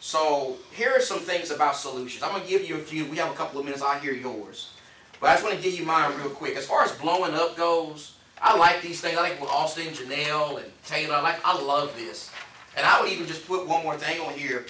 [0.00, 2.24] So here are some things about solutions.
[2.24, 3.04] I'm gonna give you a few.
[3.04, 3.82] We have a couple of minutes.
[3.82, 4.72] I'll hear yours,
[5.20, 6.56] but I just want to give you mine real quick.
[6.56, 9.16] As far as blowing up goes, I like these things.
[9.16, 11.14] I like what Austin, Janelle, and Taylor.
[11.14, 11.46] I like.
[11.46, 12.30] I love this.
[12.76, 14.66] And I would even just put one more thing on here.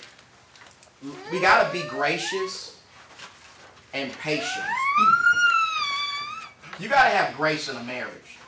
[1.31, 2.79] We gotta be gracious
[3.93, 4.65] and patient.
[6.79, 8.39] You gotta have grace in a marriage.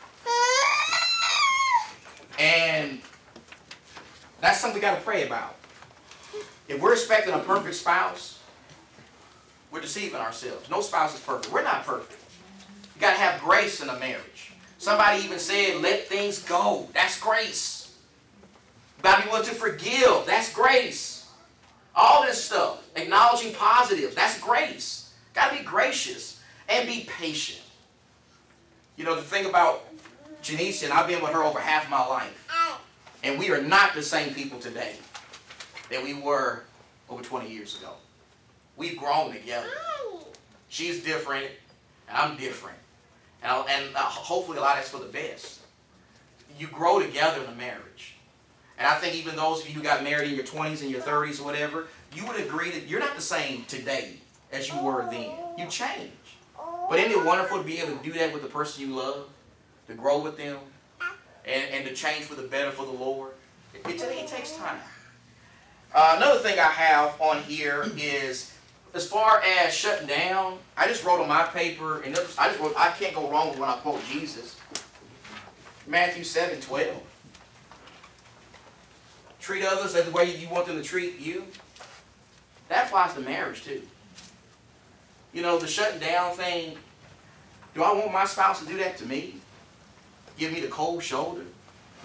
[2.38, 3.00] And
[4.40, 5.56] that's something we gotta pray about.
[6.68, 8.40] If we're expecting a perfect spouse,
[9.70, 10.70] we're deceiving ourselves.
[10.70, 11.52] No spouse is perfect.
[11.52, 12.20] We're not perfect.
[12.94, 14.52] You gotta have grace in a marriage.
[14.78, 16.88] Somebody even said, let things go.
[16.94, 17.96] That's grace.
[18.98, 20.24] You gotta be willing to forgive.
[20.26, 21.13] That's grace.
[21.96, 22.82] All this stuff.
[22.96, 24.14] Acknowledging positives.
[24.14, 25.12] That's grace.
[25.32, 27.60] Gotta be gracious and be patient.
[28.96, 29.84] You know, the thing about
[30.42, 32.40] Janice, and I've been with her over half my life.
[33.22, 34.92] And we are not the same people today
[35.90, 36.64] that we were
[37.08, 37.94] over 20 years ago.
[38.76, 39.68] We've grown together.
[40.68, 41.46] She's different,
[42.08, 42.76] and I'm different.
[43.42, 45.60] And, and uh, hopefully a lot of that's for the best.
[46.58, 48.13] You grow together in a marriage.
[48.78, 51.00] And I think even those of you who got married in your 20s and your
[51.00, 54.14] 30s or whatever, you would agree that you're not the same today
[54.52, 55.30] as you were then.
[55.56, 56.10] You change.
[56.88, 59.28] But isn't it wonderful to be able to do that with the person you love?
[59.88, 60.58] To grow with them?
[61.44, 63.32] And, and to change for the better for the Lord?
[63.74, 64.78] It, it, it takes time.
[65.94, 68.54] Uh, another thing I have on here is
[68.94, 72.74] as far as shutting down, I just wrote on my paper, and I just wrote,
[72.76, 74.56] I can't go wrong with when I quote Jesus.
[75.86, 77.02] Matthew seven twelve.
[79.44, 81.44] Treat others as the way you want them to treat you.
[82.70, 83.82] That applies to marriage too.
[85.34, 86.78] You know, the shutting down thing,
[87.74, 89.34] do I want my spouse to do that to me?
[90.38, 91.42] Give me the cold shoulder?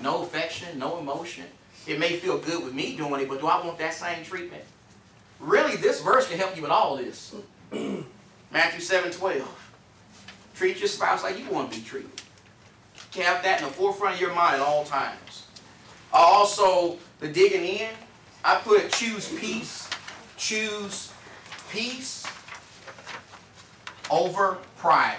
[0.04, 1.46] No affection, no emotion?
[1.88, 4.64] It may feel good with me doing it, but do I want that same treatment?
[5.40, 7.34] Really, this verse can help you with all this.
[8.52, 9.72] Matthew seven twelve.
[10.56, 12.12] Treat your spouse like you want to be treated.
[13.16, 15.46] Have that in the forefront of your mind at all times.
[16.12, 17.90] Also, the digging in,
[18.44, 19.90] I put choose peace,
[20.38, 21.12] choose
[21.72, 22.26] peace
[24.10, 25.18] over pride.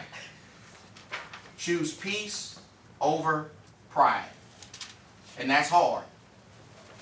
[1.58, 2.58] Choose peace
[3.00, 3.50] over
[3.90, 4.24] pride.
[5.38, 6.04] And that's hard.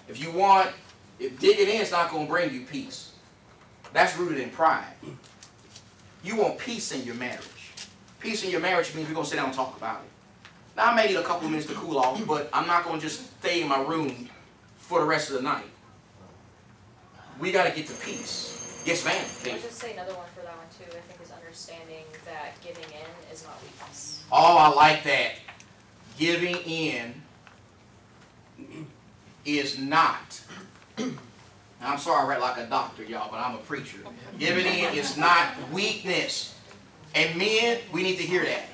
[0.08, 0.70] If you want,
[1.18, 3.12] if digging in is not going to bring you peace,
[3.92, 4.92] that's rooted in pride.
[6.24, 7.72] You want peace in your marriage.
[8.20, 10.10] Peace in your marriage means we're going to sit down and talk about it.
[10.76, 13.00] Now, I may need a couple of minutes to cool off, but I'm not going
[13.00, 14.28] to just stay in my room
[14.88, 15.66] for the rest of the night.
[17.38, 18.82] We got to get to peace.
[18.86, 19.14] Yes, ma'am.
[19.54, 22.84] I'll just say another one for that one too, I think is understanding that giving
[22.84, 24.24] in is not weakness.
[24.32, 25.32] Oh, I like that.
[26.18, 27.12] Giving in
[29.44, 30.40] is not.
[30.96, 31.12] Now,
[31.82, 33.98] I'm sorry I read like a doctor, y'all, but I'm a preacher.
[34.38, 36.54] Giving in is not weakness.
[37.14, 38.64] And men, we need to hear that.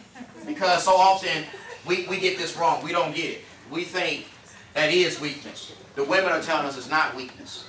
[0.46, 1.44] Because so often
[1.84, 2.84] we, we get this wrong.
[2.84, 3.40] We don't get it.
[3.68, 4.26] We think
[4.74, 5.72] that is weakness.
[5.94, 7.64] The women are telling us it's not weakness.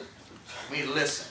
[0.72, 1.28] We listen.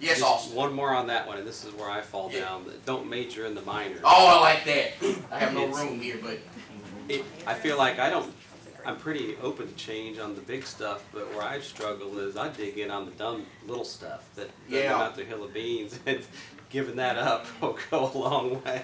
[0.00, 0.56] Yes, Just Austin.
[0.56, 2.40] One more on that one, and this is where I fall Yeah.
[2.40, 2.70] down.
[2.84, 3.98] Don't major in the minor.
[4.04, 4.92] Oh, I like that.
[5.30, 6.38] I have no It's- room here, but
[7.08, 8.32] It, I feel like I don't.
[8.86, 12.48] I'm pretty open to change on the big stuff, but where I struggle is I
[12.48, 15.08] dig in on the dumb little stuff that Yeah.
[15.14, 16.24] to a hill of beans, and
[16.70, 18.82] giving that up will go a long way.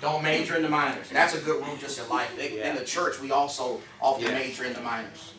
[0.00, 1.08] Don't major in the minors.
[1.10, 2.36] That's a good rule just in life.
[2.38, 4.32] In- In the church, we also often Yeah.
[4.34, 5.32] major in the minors.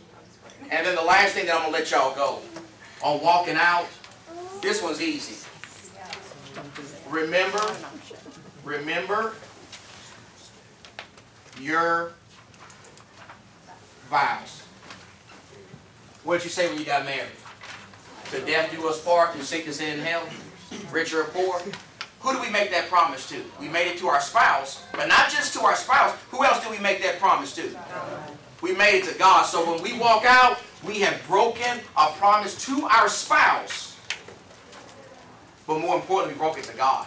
[0.72, 2.41] And then the last thing that I'm gonna let y'all go
[3.01, 3.88] on walking out.
[4.62, 5.45] This one's easy.
[7.10, 7.62] Remember,
[8.64, 9.34] remember
[11.60, 12.14] your
[14.10, 14.64] vows.
[16.24, 17.30] What'd you say when you got married?
[18.32, 20.28] To death do us part, to sickness and in hell,
[20.91, 21.62] rich or poor.
[22.22, 23.36] Who do we make that promise to?
[23.60, 26.16] We made it to our spouse, but not just to our spouse.
[26.32, 27.70] Who else do we make that promise to?
[28.66, 29.45] We made it to God.
[29.45, 33.95] So when we walk out, we have broken a promise to our spouse,
[35.68, 37.05] but more importantly, we broke it to God.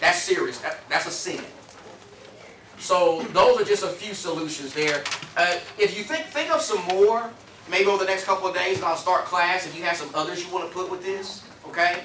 [0.00, 0.56] That's serious.
[0.60, 1.44] That- that's a sin.
[2.78, 5.04] So those are just a few solutions there.
[5.36, 7.30] Uh, if you think think of some more,
[7.68, 9.66] maybe over the next couple of days, and I'll start class.
[9.66, 12.04] If you have some others you want to put with this, okay?